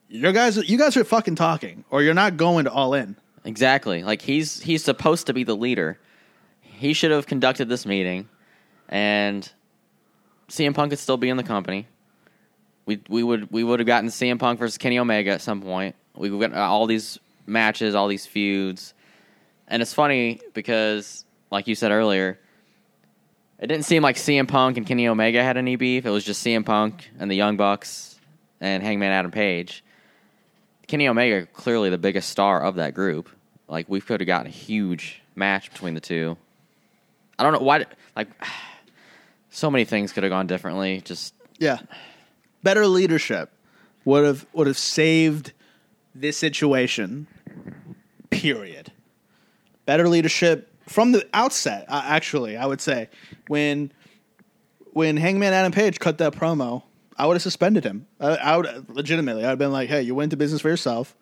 [0.09, 3.15] you guys, you guys are fucking talking, or you're not going to all in.
[3.45, 4.03] Exactly.
[4.03, 5.99] Like he's he's supposed to be the leader.
[6.79, 8.29] He should have conducted this meeting,
[8.87, 9.51] and
[10.47, 11.87] CM Punk could still be in the company.
[12.85, 15.93] We we would we would have gotten CM Punk versus Kenny Omega at some point.
[16.15, 18.93] We would get uh, all these matches, all these feuds,
[19.67, 22.39] and it's funny because, like you said earlier,
[23.59, 26.05] it didn't seem like CM Punk and Kenny Omega had any beef.
[26.05, 28.21] It was just CM Punk and the Young Bucks
[28.61, 29.83] and Hangman Adam Page.
[30.87, 33.29] Kenny Omega clearly the biggest star of that group.
[33.67, 36.37] Like we could have gotten a huge match between the two.
[37.39, 37.85] I don't know why.
[38.15, 38.27] Like
[39.49, 41.01] so many things could have gone differently.
[41.01, 41.79] Just Yeah.
[42.61, 43.51] Better leadership
[44.05, 45.53] would have would have saved
[46.13, 47.27] this situation
[48.29, 48.91] Period.
[49.85, 51.85] Better leadership from the outset.
[51.87, 53.09] Uh, actually, I would say
[53.47, 53.91] when
[54.93, 56.83] when Hangman Adam Page cut that promo,
[57.17, 58.05] I would have suspended him.
[58.19, 59.43] I, I would legitimately.
[59.43, 61.15] I'd have been like, "Hey, you went into business for yourself.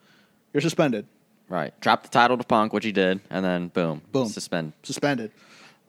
[0.53, 1.07] You're suspended.
[1.49, 1.78] Right.
[1.80, 4.28] Drop the title to Punk, which he did, and then boom, Boom.
[4.28, 4.74] suspend.
[4.84, 5.32] Suspended."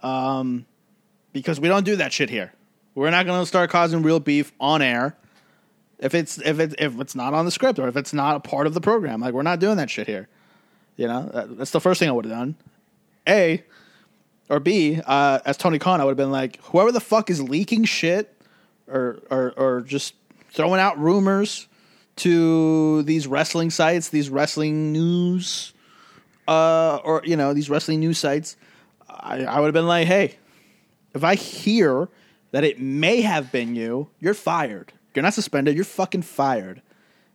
[0.03, 0.67] Um,
[1.33, 2.53] because we don't do that shit here.
[2.95, 5.17] We're not going to start causing real beef on air.
[5.99, 8.41] If it's if it's if it's not on the script or if it's not a
[8.41, 10.29] part of the program, like we're not doing that shit here.
[10.97, 12.57] You know, That- that's the first thing I would have done.
[13.29, 13.63] A
[14.49, 17.43] or B, uh, as Tony Khan, I would have been like, whoever the fuck is
[17.43, 18.35] leaking shit
[18.87, 20.15] or or or just
[20.51, 21.67] throwing out rumors
[22.17, 25.73] to these wrestling sites, these wrestling news,
[26.49, 28.57] uh, or you know, these wrestling news sites,
[29.21, 30.37] I, I would have been like, hey,
[31.15, 32.09] if I hear
[32.53, 34.93] that it may have been you, you're fired.
[35.15, 35.75] You're not suspended.
[35.75, 36.81] You're fucking fired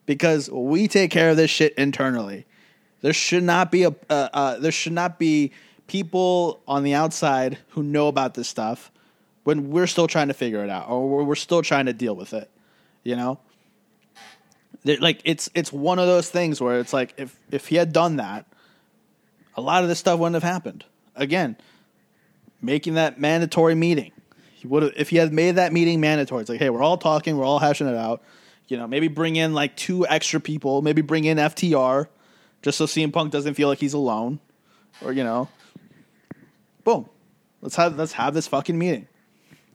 [0.06, 2.46] because we take care of this shit internally.
[3.02, 5.52] There should not be a uh, uh, there should not be
[5.88, 8.92] people on the outside who know about this stuff
[9.44, 12.34] when we're still trying to figure it out or we're- still trying to deal with
[12.34, 12.50] it.
[13.04, 13.40] You know,
[14.86, 17.92] There- like it's it's one of those things where it's like if if he had
[17.92, 18.46] done that,
[19.56, 20.86] a lot of this stuff wouldn't have happened.
[21.16, 21.58] Again,
[22.64, 24.12] making that mandatory meeting.
[24.54, 26.42] He would have if he had made that meeting mandatory.
[26.42, 28.24] It's like, hey, we're all talking, we're all hashing it out.
[28.68, 32.08] You know, maybe bring in like two extra people, maybe bring in FTR,
[32.62, 34.40] just so CM Punk doesn't feel like he's alone.
[35.04, 35.50] Or, you know.
[36.84, 37.10] Boom.
[37.62, 39.08] Let's have let's have this fucking meeting.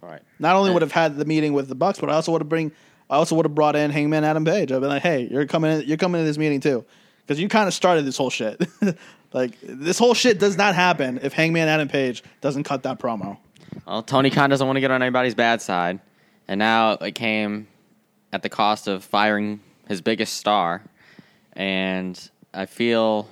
[0.00, 0.22] Right.
[0.38, 2.48] Not only would have had the meeting with the Bucks, but I also would have
[2.48, 2.72] bring
[3.10, 4.72] I also would have brought in Hangman Adam Page.
[4.72, 6.84] I've been like, hey, you're coming in, you're coming to this meeting too,
[7.28, 8.66] because you kind of started this whole shit.
[9.34, 13.36] like this whole shit does not happen if Hangman Adam Page doesn't cut that promo.
[13.86, 16.00] Well, Tony Khan doesn't want to get on anybody's bad side,
[16.48, 17.68] and now it came
[18.32, 20.82] at the cost of firing his biggest star.
[21.52, 22.18] And
[22.54, 23.28] I feel,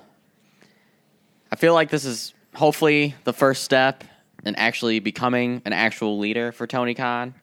[1.50, 4.04] I feel like this is hopefully the first step
[4.44, 7.34] in actually becoming an actual leader for Tony Khan.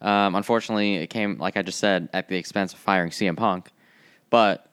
[0.00, 3.70] Um, unfortunately, it came, like I just said, at the expense of firing CM Punk.
[4.30, 4.67] But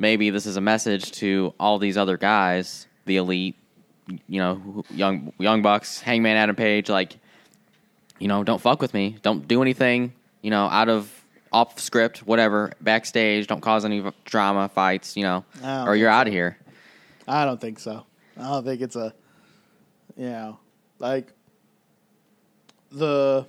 [0.00, 3.56] maybe this is a message to all these other guys, the elite,
[4.26, 7.16] you know, young young bucks, Hangman Adam Page, like,
[8.18, 9.18] you know, don't fuck with me.
[9.22, 11.12] Don't do anything, you know, out of
[11.52, 13.46] off script, whatever, backstage.
[13.46, 16.56] Don't cause any drama, fights, you know, or you're out of here.
[17.28, 18.04] I don't think so.
[18.36, 19.14] I don't think it's a,
[20.16, 20.58] you know,
[20.98, 21.32] like
[22.90, 23.46] the.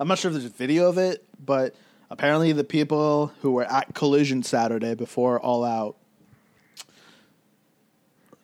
[0.00, 1.74] I'm not sure if there's a video of it, but
[2.10, 5.96] apparently the people who were at Collision Saturday before All Out.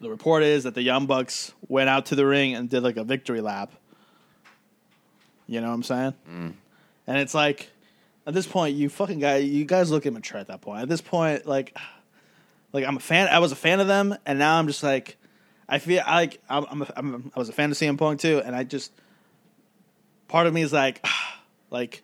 [0.01, 2.97] The report is that the Young Bucks went out to the ring and did like
[2.97, 3.73] a victory lap.
[5.47, 6.15] You know what I'm saying?
[6.29, 6.55] Mm.
[7.07, 7.71] And it's like,
[8.27, 10.83] at this point, you fucking guy, you guys look immature at that point.
[10.83, 11.77] At this point, like,
[12.73, 13.29] like I'm a fan.
[13.29, 15.17] I was a fan of them, and now I'm just like,
[15.69, 18.43] I feel like I'm, I'm, a, I'm I was a fan of CM Punk too,
[18.45, 18.93] and I just
[20.29, 21.07] part of me is like,
[21.71, 22.03] like,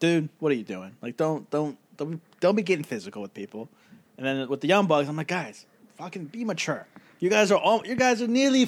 [0.00, 0.96] dude, what are you doing?
[1.02, 3.68] Like, don't don't don't don't be getting physical with people.
[4.16, 5.64] And then with the Young Bucks, I'm like, guys,
[5.96, 6.86] fucking be mature.
[7.20, 7.86] You guys are all.
[7.86, 8.60] You guys are nearly.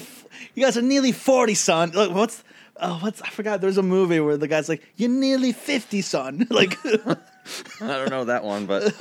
[0.55, 1.91] You guys are nearly forty, son.
[1.91, 2.43] Look, what's.
[2.83, 3.61] Oh, what's I forgot?
[3.61, 7.15] There's a movie where the guy's like, "You're nearly fifty, son." like, I
[7.79, 8.93] don't know that one, but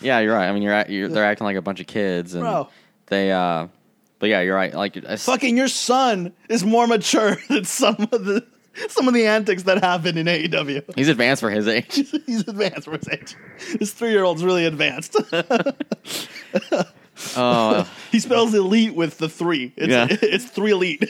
[0.00, 0.48] yeah, you're right.
[0.48, 2.68] I mean, you're, you're they're acting like a bunch of kids, and Bro.
[3.06, 3.30] they.
[3.32, 3.68] uh
[4.18, 4.74] But yeah, you're right.
[4.74, 8.44] Like, it's- fucking your son is more mature than some of the
[8.88, 10.94] some of the antics that happen in AEW.
[10.96, 11.94] he's advanced for his age.
[12.26, 13.36] He's advanced for his age.
[13.78, 15.16] His three year old's really advanced.
[17.36, 19.72] Oh, uh, he spells elite with the three.
[19.76, 20.06] It's, Yeah.
[20.08, 21.02] it's three elite.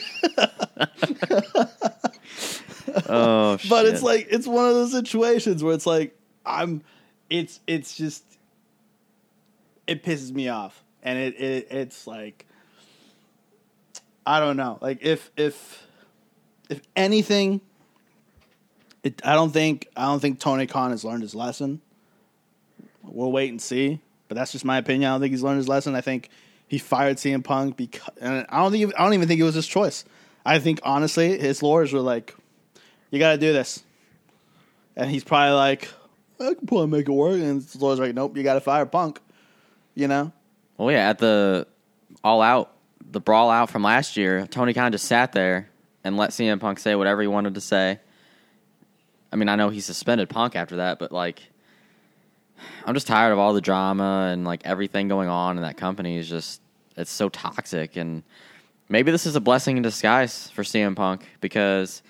[3.07, 6.81] oh, but it's like it's one of those situations where it's like I'm
[7.29, 8.23] it's it's just
[9.85, 10.83] it pisses me off.
[11.03, 12.45] And it, it it's like
[14.25, 14.77] I don't know.
[14.81, 15.85] Like if if
[16.69, 17.61] if anything
[19.03, 21.81] it I don't think I don't think Tony Khan has learned his lesson.
[23.03, 23.99] We'll wait and see.
[24.27, 25.09] But that's just my opinion.
[25.09, 25.95] I don't think he's learned his lesson.
[25.95, 26.29] I think
[26.67, 29.55] he fired CM Punk because and I don't think I don't even think it was
[29.55, 30.05] his choice.
[30.45, 32.35] I think honestly his lawyers were like,
[33.09, 33.83] You gotta do this.
[34.95, 35.89] And he's probably like,
[36.39, 37.35] I can probably make it work.
[37.35, 39.19] And his lawyer's like, Nope, you gotta fire Punk.
[39.95, 40.31] You know?
[40.77, 41.67] Well, yeah, at the
[42.23, 42.71] all out,
[43.11, 45.69] the brawl out from last year, Tony Khan just sat there
[46.03, 47.99] and let CM Punk say whatever he wanted to say.
[49.31, 51.41] I mean, I know he suspended Punk after that, but like,
[52.85, 56.17] I'm just tired of all the drama and like everything going on in that company
[56.17, 56.61] is just
[56.97, 58.23] it's so toxic and
[58.89, 62.01] maybe this is a blessing in disguise for CM Punk because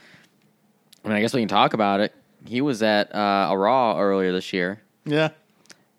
[1.05, 2.15] I mean, I guess we can talk about it.
[2.47, 5.29] He was at uh, a Raw earlier this year Yeah.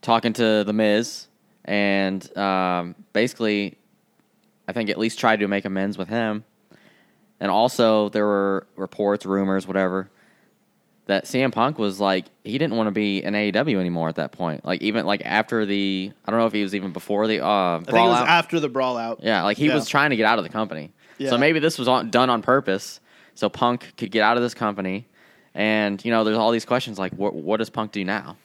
[0.02, 1.26] talking to the Miz,
[1.64, 3.76] and um, basically,
[4.66, 6.44] I think at least tried to make amends with him.
[7.40, 10.10] And also, there were reports, rumors, whatever,
[11.06, 14.30] that CM Punk was like he didn't want to be in AEW anymore at that
[14.32, 14.64] point.
[14.64, 17.48] Like even like after the I don't know if he was even before the uh,
[17.48, 18.28] I think it was out.
[18.28, 19.20] after the brawl out.
[19.22, 19.74] Yeah, like he Yeah.
[19.74, 20.92] was trying to get out of the company.
[21.18, 21.30] Yeah.
[21.30, 23.00] So maybe this was on, done on purpose,
[23.34, 25.06] so Punk could get out of this company.
[25.54, 28.36] And you know, there's all these questions like, what, what does Punk do now?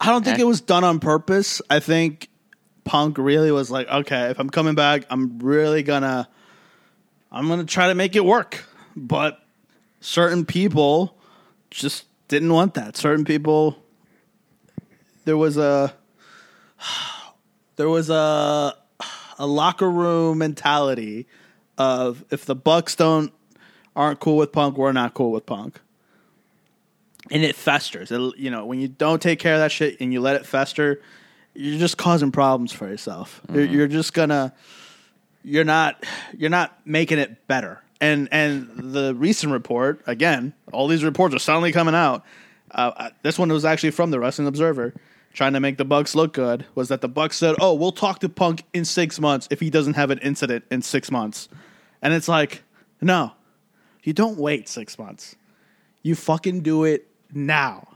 [0.00, 0.42] I don't think Eh.
[0.42, 1.62] it was done on purpose.
[1.70, 2.28] I think
[2.84, 6.28] Punk really was like, okay, if I'm coming back, I'm really gonna,
[7.30, 8.64] I'm gonna try to make it work.
[8.96, 9.40] But
[10.00, 11.16] certain people
[11.70, 12.96] just didn't want that.
[12.96, 13.82] Certain people,
[15.24, 15.94] there was a,
[17.76, 18.74] there was a,
[19.38, 21.26] a locker room mentality
[21.78, 23.32] of if the Bucks don't
[23.96, 25.80] aren't cool with Punk, we're not cool with Punk
[27.30, 28.10] and it festers.
[28.10, 30.46] It, you know, when you don't take care of that shit and you let it
[30.46, 31.00] fester,
[31.54, 33.40] you're just causing problems for yourself.
[33.52, 33.74] You're, mm-hmm.
[33.74, 34.52] you're just gonna,
[35.42, 36.04] you're not,
[36.36, 37.82] you're not making it better.
[38.00, 42.24] And and the recent report again, all these reports are suddenly coming out.
[42.70, 44.94] Uh, this one was actually from the Wrestling Observer,
[45.34, 46.64] trying to make the Bucks look good.
[46.74, 49.68] Was that the Bucks said, "Oh, we'll talk to Punk in six months if he
[49.68, 51.50] doesn't have an incident in six months,"
[52.00, 52.62] and it's like,
[53.02, 53.32] no,
[54.02, 55.36] you don't wait six months
[56.02, 57.86] you fucking do it now.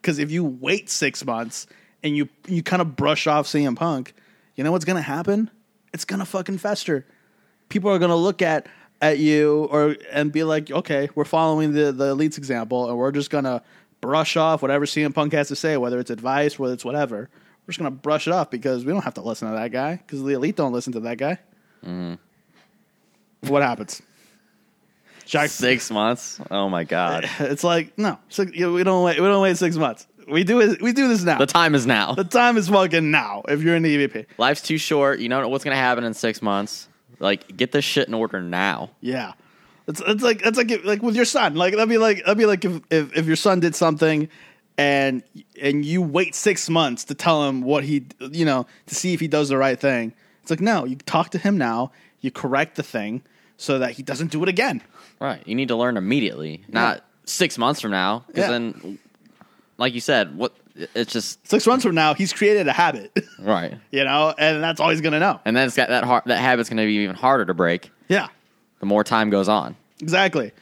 [0.00, 1.66] Because if you wait six months
[2.02, 4.14] and you you kind of brush off CM Punk,
[4.54, 5.50] you know what's gonna happen?
[5.96, 7.06] It's gonna fucking fester.
[7.70, 8.66] People are gonna look at
[9.00, 13.12] at you or and be like, okay, we're following the the elites example, and we're
[13.12, 13.62] just gonna
[14.02, 17.30] brush off whatever CM Punk has to say, whether it's advice, whether it's whatever.
[17.62, 19.96] We're just gonna brush it off because we don't have to listen to that guy
[19.96, 21.38] because the elite don't listen to that guy.
[21.82, 22.16] Mm-hmm.
[23.48, 24.02] What happens?
[25.24, 26.38] Jack, Six months?
[26.50, 27.26] Oh my god!
[27.40, 29.18] it's like no, six, we don't wait.
[29.18, 30.06] We don't wait six months.
[30.28, 30.82] We do it.
[30.82, 31.38] We do this now.
[31.38, 32.14] The time is now.
[32.14, 33.42] The time is fucking now.
[33.48, 35.20] If you're in the EVP, Life's too short.
[35.20, 36.88] You don't know what's going to happen in six months.
[37.18, 38.90] Like, get this shit in order now.
[39.00, 39.32] yeah,
[39.86, 41.54] it's it's like it's like like with your son.
[41.54, 44.28] Like that'd be like that'd be like if if, if your son did something.
[44.78, 45.22] And
[45.62, 49.20] and you wait six months to tell him what he you know to see if
[49.20, 50.12] he does the right thing.
[50.42, 51.92] It's like no, you talk to him now.
[52.20, 53.22] You correct the thing
[53.56, 54.82] so that he doesn't do it again.
[55.18, 55.40] Right.
[55.46, 58.24] You need to learn immediately, not six months from now.
[58.26, 58.50] Because Yeah.
[58.50, 58.98] then,
[59.78, 60.54] like you said, what
[60.94, 63.74] it's just Six months from now, he's created a habit, right.
[63.90, 65.40] you know, and that's all he's gonna know.
[65.44, 67.90] And then it's got that hard, that habit's going to be even harder to break
[68.08, 68.28] Yeah,
[68.80, 69.76] the more time goes on.
[70.00, 70.52] Exactly.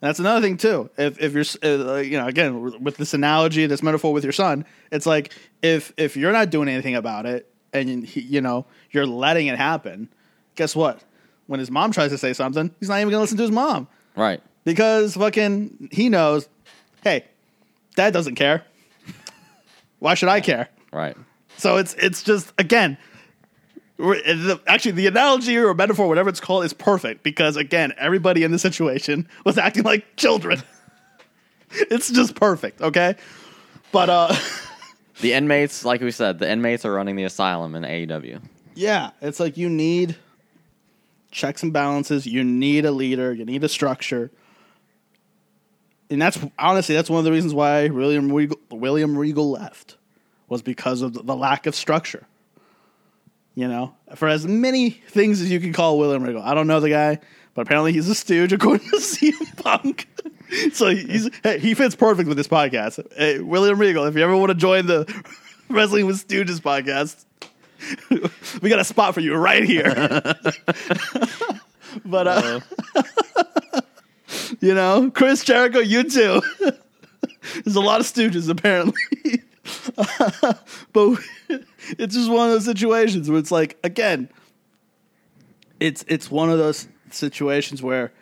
[0.00, 0.90] That's another thing too.
[0.98, 4.64] If if you're uh, you know again with this analogy, this metaphor with your son,
[4.90, 5.32] it's like
[5.62, 9.56] if if you're not doing anything about it and he, you know you're letting it
[9.58, 10.08] happen,
[10.56, 11.00] guess what?
[11.46, 13.86] When his mom tries to say something, he's not even gonna listen to his mom
[14.16, 14.40] Right.
[14.64, 16.48] because fucking he knows.
[17.04, 17.24] Hey,
[17.96, 18.64] dad doesn't care.
[19.98, 20.68] Why should I care?
[20.92, 21.16] Right.
[21.58, 22.98] So it's it's just again,
[23.98, 28.50] the, actually the analogy or metaphor, whatever it's called, is perfect because again, everybody in
[28.50, 30.62] the situation was acting like children.
[31.70, 33.14] it's just perfect, okay?
[33.92, 34.34] But uh,
[35.20, 38.42] The inmates, like we said, the inmates are running the asylum in AEW.
[38.74, 40.16] yeah, it's like you need
[41.30, 42.26] checks and balances.
[42.26, 43.32] You need a leader.
[43.32, 44.32] You need a structure.
[46.12, 49.96] And that's honestly that's one of the reasons why William Regal, William Regal left
[50.48, 52.26] was because of the, lack of structure.
[53.54, 56.80] You know, for as many things as you can call William Regal, I don't know
[56.80, 57.18] the guy,
[57.54, 60.06] but apparently he's a stooge according to CM Punk.
[60.72, 63.02] so he's hey, he fits perfect with this podcast.
[63.16, 65.06] Hey, William Regal, if you ever want to join the
[65.70, 67.24] Wrestling with Stooges podcast,
[68.60, 69.94] we got a spot for you right here.
[72.04, 72.60] but uh,
[74.62, 76.40] you know, Chris Jericho, you too.
[77.64, 78.94] There's a lot of stooges apparently.
[80.92, 81.18] but
[81.98, 84.28] it's just one of those situations where it's like again,
[85.80, 88.12] it's it's one of those situations where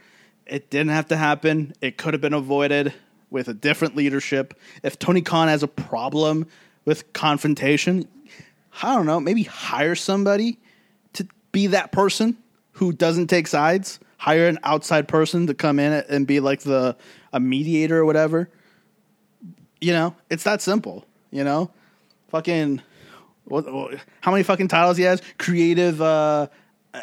[0.46, 1.74] it didn't have to happen.
[1.82, 2.94] It could have been avoided
[3.30, 4.58] with a different leadership.
[4.82, 6.46] If Tony Khan has a problem
[6.86, 8.08] with confrontation,
[8.82, 10.58] I don't know, maybe hire somebody
[11.12, 12.38] to be that person
[12.72, 14.00] who doesn't take sides.
[14.20, 16.94] Hire an outside person to come in and be like the
[17.32, 18.50] a mediator or whatever.
[19.80, 21.06] You know, it's that simple.
[21.30, 21.70] You know,
[22.28, 22.82] fucking.
[23.44, 25.22] What, what- how many fucking titles he has?
[25.38, 26.48] Creative, uh,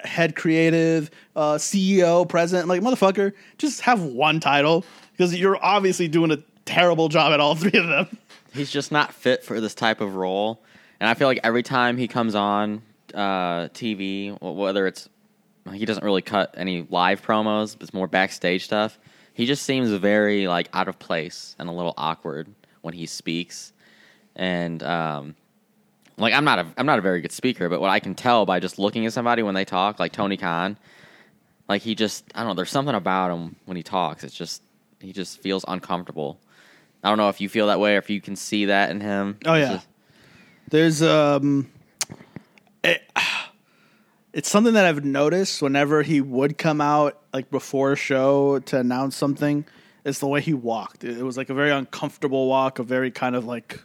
[0.04, 2.68] head creative, uh, CEO, president.
[2.68, 7.56] Like motherfucker, just have one title because you're obviously doing a terrible job at all
[7.56, 8.16] three of them.
[8.54, 10.64] He's just not fit for this type of role.
[11.00, 12.84] And I feel like every time he comes on
[13.16, 15.10] uh, TV, whether it's
[15.72, 18.98] he doesn't really cut any live promos, it's more backstage stuff.
[19.34, 22.48] He just seems very like out of place and a little awkward
[22.82, 23.72] when he speaks.
[24.36, 25.36] And um,
[26.18, 28.46] like I'm not a I'm not a very good speaker, but what I can tell
[28.46, 30.78] by just looking at somebody when they talk, like Tony Khan,
[31.70, 34.24] like he just I don't know, there's something about him when he talks.
[34.24, 34.64] It's just
[35.00, 36.40] he just feels uncomfortable.
[37.04, 39.02] I don't know if you feel that way or if you can see that in
[39.02, 39.38] him.
[39.46, 39.74] Oh yeah.
[39.74, 39.88] just-
[40.70, 41.70] There's um
[42.84, 43.02] it,
[44.38, 48.78] it's something that I've noticed whenever he would come out like before a show to
[48.78, 49.66] announce something,
[50.06, 51.04] it's the way he walked.
[51.04, 53.82] It was like a very uncomfortable walk, a very kind of like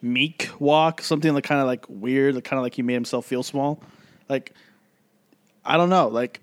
[0.00, 3.26] meek walk, something like kind of like weird, like kind of like he made himself
[3.26, 3.82] feel small.
[4.28, 4.54] Like
[5.64, 6.40] I don't know, like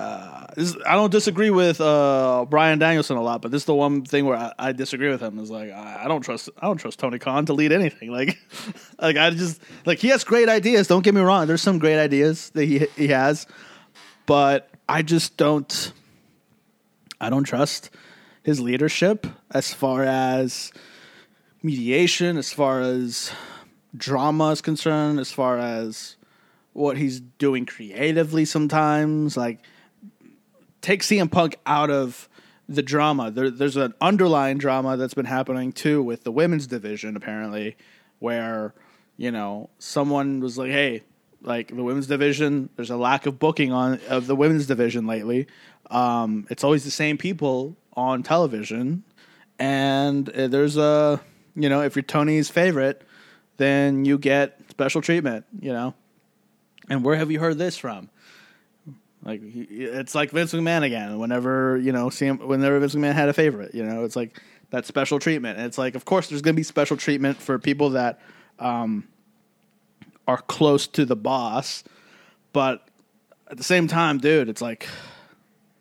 [0.00, 0.46] uh,
[0.86, 4.24] I don't disagree with uh, Bryan Danielson a lot, but this is the one thing
[4.24, 5.38] where I, I disagree with him.
[5.38, 8.10] Is like I, I don't trust I don't trust Tony Khan to lead anything.
[8.20, 8.38] Like,
[9.00, 10.88] like I just like he has great ideas.
[10.88, 11.46] Don't get me wrong.
[11.46, 13.46] There's some great ideas that he he has,
[14.26, 15.92] but I just don't.
[17.20, 17.90] I don't trust
[18.42, 20.72] his leadership as far as
[21.62, 23.30] mediation, as far as
[23.94, 26.16] drama is concerned, as far as
[26.72, 29.36] what he's doing creatively sometimes.
[29.36, 29.60] Like,
[30.80, 32.28] take CM Punk out of
[32.68, 33.30] the drama.
[33.30, 37.76] There, there's an underlying drama that's been happening too with the women's division, apparently,
[38.20, 38.74] where,
[39.16, 41.02] you know, someone was like, hey,
[41.42, 45.46] like the women's division, there's a lack of booking on of the women's division lately.
[45.90, 49.02] Um, it's always the same people on television,
[49.58, 51.20] and uh, there's a,
[51.56, 53.02] you know, if you're Tony's favorite,
[53.56, 55.94] then you get special treatment, you know.
[56.88, 58.10] And where have you heard this from?
[59.22, 61.18] Like he- it's like Vince McMahon again.
[61.18, 64.40] Whenever you know, him, whenever Vince McMahon had a favorite, you know, it's like
[64.70, 65.58] that special treatment.
[65.58, 68.20] And it's like, of course, there's going to be special treatment for people that
[68.58, 69.08] um,
[70.28, 71.82] are close to the boss,
[72.52, 72.86] but
[73.50, 74.86] at the same time, dude, it's like,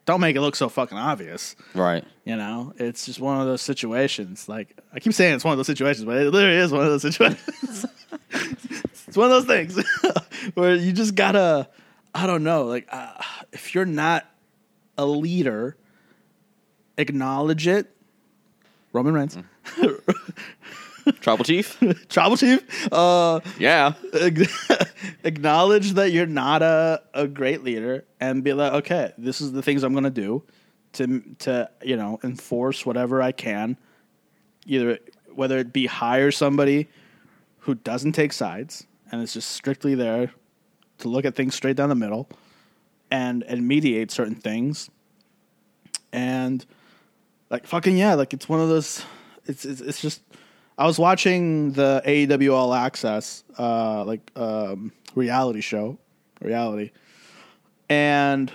[0.06, 1.56] don't make it look so fucking obvious.
[1.76, 2.04] right.
[2.26, 4.50] You know, it's just one of those situations.
[4.50, 6.88] Like I keep saying, it's one of those situations, but it literally is one of
[6.90, 7.86] those situations.
[8.32, 9.84] it's one of those things
[10.56, 11.68] where you just gotta,
[12.14, 14.30] I don't know, like uh, if you're not
[14.98, 15.78] a leader,
[16.98, 17.96] acknowledge it.
[18.92, 19.38] Roman Reigns,
[21.22, 21.80] Tribal chief?
[22.10, 23.94] Tribal Chief, uh, yeah.
[25.24, 29.62] acknowledge that you're not a, a great leader and be like, okay, this is the
[29.62, 30.44] things I'm going to do
[30.94, 33.78] to to you know enforce whatever I can,
[34.66, 35.00] either
[35.34, 36.88] whether it be hire somebody
[37.60, 40.32] who doesn't take sides and is just strictly there
[41.00, 42.30] to look at things straight down the middle
[43.12, 44.90] and and mediate certain things.
[46.12, 46.66] And
[47.50, 49.04] like fucking yeah like it's one of those
[49.46, 50.22] it's it's, it's just
[50.78, 55.98] I was watching the AEW All Access uh, like um, reality show,
[56.42, 56.92] reality,
[57.90, 58.50] and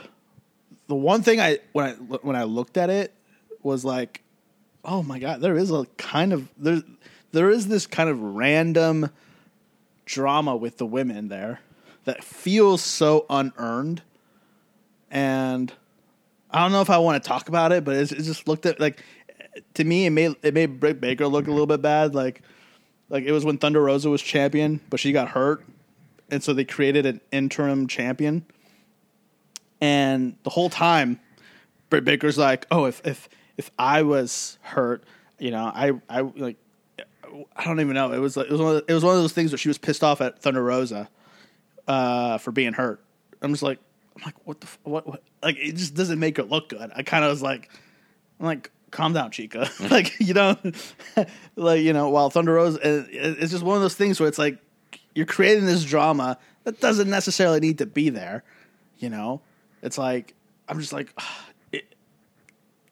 [0.86, 3.12] the one thing I when I when I looked at it
[3.62, 4.22] was like,
[4.84, 6.82] oh my god, there is a kind of there
[7.32, 9.10] there is this kind of random
[10.06, 11.60] drama with the women there
[12.04, 14.02] that feels so unearned,
[15.10, 15.72] and
[16.50, 18.78] I don't know if I want to talk about it, but it just looked at
[18.78, 19.02] like
[19.74, 22.14] to me it made it made Britt Baker look a little bit bad.
[22.14, 22.42] Like
[23.08, 25.64] like it was when Thunder Rosa was champion, but she got hurt,
[26.30, 28.44] and so they created an interim champion.
[29.80, 31.20] And the whole time,
[31.90, 35.04] Britt Baker's like, "Oh, if if if I was hurt,
[35.38, 36.56] you know, I I like."
[37.56, 38.12] I don't even know.
[38.12, 39.66] It was like, it was one of, it was one of those things where she
[39.66, 41.08] was pissed off at Thunder Rosa
[41.88, 43.02] uh, for being hurt.
[43.42, 43.78] I'm just like,
[44.16, 45.22] I'm like, what the f- what what?
[45.42, 46.90] Like, it just doesn't make it look good.
[46.94, 47.70] I kind of was like,
[48.40, 49.68] I'm like, calm down, Chica.
[49.90, 50.56] like, you know,
[51.56, 53.08] like you know, while Thunder Rosa, it-
[53.40, 54.58] it's just one of those things where it's like
[55.14, 58.44] you're creating this drama that doesn't necessarily need to be there.
[58.98, 59.40] You know,
[59.82, 60.34] it's like
[60.68, 61.12] I'm just like,
[61.72, 61.94] it,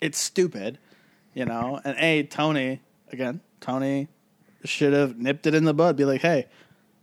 [0.01, 0.79] it's stupid.
[1.35, 4.09] You know, and a Tony again, Tony
[4.65, 5.97] should have nipped it in the bud.
[5.97, 6.47] Be like, hey,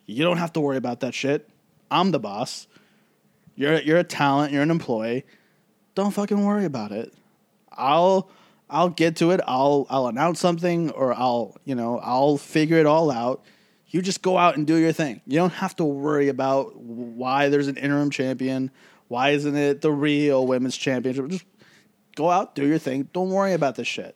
[0.05, 1.49] you don't have to worry about that shit.
[1.91, 2.67] I'm the boss.
[3.55, 4.53] You're you're a talent.
[4.53, 5.25] You're an employee.
[5.95, 7.13] Don't fucking worry about it.
[7.71, 8.29] I'll
[8.69, 9.41] I'll get to it.
[9.45, 13.43] I'll I'll announce something or I'll you know I'll figure it all out.
[13.87, 15.21] You just go out and do your thing.
[15.25, 18.69] You don't have to worry about why there's an interim champion.
[19.07, 21.27] Why isn't it the real women's championship?
[21.29, 21.45] Just
[22.15, 23.09] go out, do your thing.
[23.13, 24.15] Don't worry about this shit.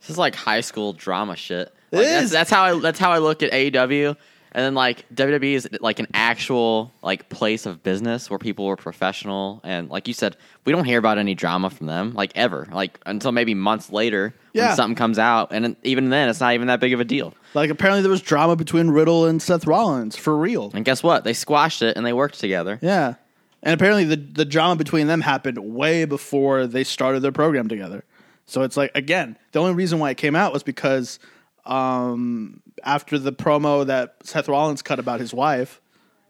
[0.00, 1.72] This is like high school drama shit.
[1.92, 2.10] It Like, is.
[2.10, 4.16] That's, that's how I that's how I look at AEW.
[4.52, 8.76] And then like WWE is like an actual like place of business where people are
[8.76, 12.66] professional and like you said, we don't hear about any drama from them like ever.
[12.72, 14.68] Like until maybe months later Yeah.
[14.68, 17.34] when something comes out, and even then, it's not even that big of a deal.
[17.54, 20.70] Like apparently there was drama between Riddle and Seth Rollins for real.
[20.74, 21.24] And guess what?
[21.24, 22.78] They squashed it and they worked together.
[22.82, 23.14] Yeah.
[23.62, 28.04] And apparently the the drama between them happened way before they started their program together.
[28.46, 31.18] So it's like again, the only reason why it came out was because
[31.66, 35.80] um, after the promo that Seth Rollins cut about his wife,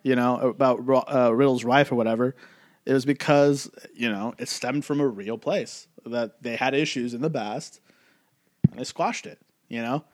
[0.02, 0.80] you know, about
[1.12, 2.34] uh, Riddle's wife or whatever.
[2.86, 7.12] It was because you know it stemmed from a real place that they had issues
[7.12, 7.80] in the past,
[8.70, 9.38] and they squashed it.
[9.68, 10.04] You know,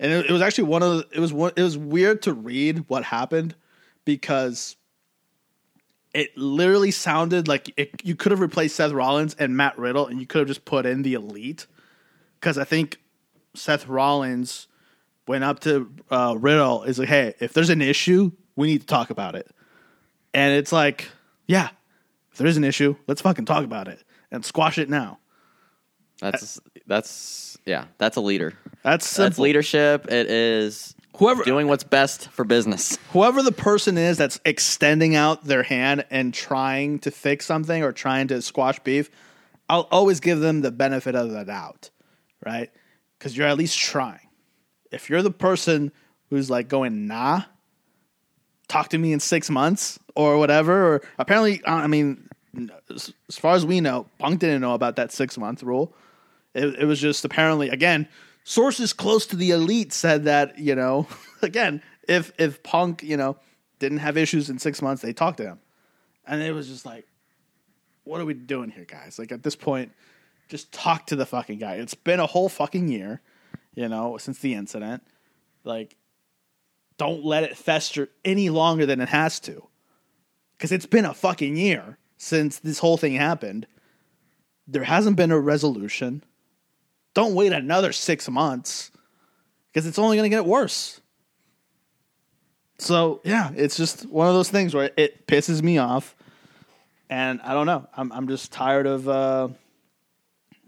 [0.00, 2.32] and it, it was actually one of the, it was one, it was weird to
[2.32, 3.54] read what happened
[4.04, 4.76] because
[6.14, 10.20] it literally sounded like it, you could have replaced Seth Rollins and Matt Riddle, and
[10.20, 11.66] you could have just put in the Elite
[12.40, 12.98] because I think
[13.54, 14.68] Seth Rollins
[15.26, 18.86] went up to uh, Riddle is like, hey, if there's an issue, we need to
[18.86, 19.50] talk about it,
[20.32, 21.08] and it's like,
[21.46, 21.68] yeah,
[22.32, 25.18] if there is an issue, let's fucking talk about it and squash it now.
[26.20, 28.54] That's that's yeah, that's a leader.
[28.82, 30.10] That's That's leadership.
[30.10, 32.98] It is Whoever doing what's best for business.
[33.12, 37.92] whoever the person is that's extending out their hand and trying to fix something or
[37.92, 39.10] trying to squash beef,
[39.68, 41.90] I'll always give them the benefit of the doubt,
[42.44, 42.70] right?
[43.18, 44.23] Because you're at least trying.
[44.94, 45.92] If you're the person
[46.30, 47.42] who's like going, nah,
[48.68, 52.28] talk to me in six months or whatever, or apparently, I mean,
[52.90, 55.94] as far as we know, Punk didn't know about that six month rule.
[56.54, 58.08] It, it was just apparently again
[58.44, 61.08] sources close to the elite said that you know
[61.42, 63.36] again if if Punk you know
[63.80, 65.58] didn't have issues in six months they talked to him,
[66.26, 67.06] and it was just like,
[68.04, 69.18] what are we doing here, guys?
[69.18, 69.92] Like at this point,
[70.48, 71.74] just talk to the fucking guy.
[71.74, 73.20] It's been a whole fucking year,
[73.74, 75.02] you know, since the incident.
[75.64, 75.96] Like,
[76.98, 79.66] don't let it fester any longer than it has to,
[80.52, 83.66] because it's been a fucking year since this whole thing happened.
[84.66, 86.22] There hasn't been a resolution
[87.14, 88.90] don't wait another six months
[89.68, 91.00] because it's only going to get worse.
[92.78, 96.16] So yeah, it's just one of those things where it pisses me off,
[97.08, 97.86] and I don't know.
[97.96, 99.08] I'm I'm just tired of.
[99.08, 99.48] Uh,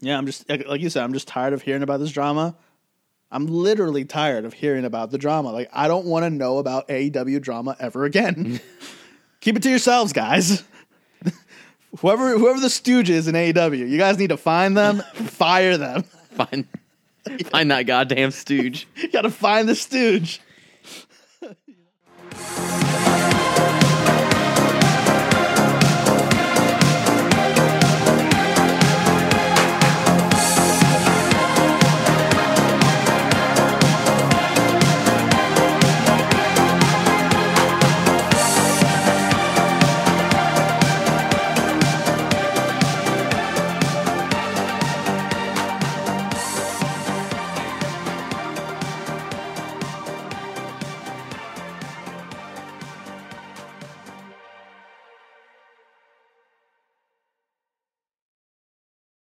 [0.00, 1.02] yeah, I'm just like like you said.
[1.02, 2.56] I'm just tired of hearing about this drama.
[3.30, 5.52] I'm literally tired of hearing about the drama.
[5.52, 8.34] Like, I don't want to know about AEW drama ever again.
[8.34, 8.60] Mm.
[9.40, 10.64] Keep it to yourselves, guys.
[12.00, 16.02] whoever whoever the stooge is in AEW, you guys need to find them, fire them.
[16.32, 16.66] Find
[17.46, 18.86] find that goddamn stooge.
[18.96, 20.40] you gotta find the stooge.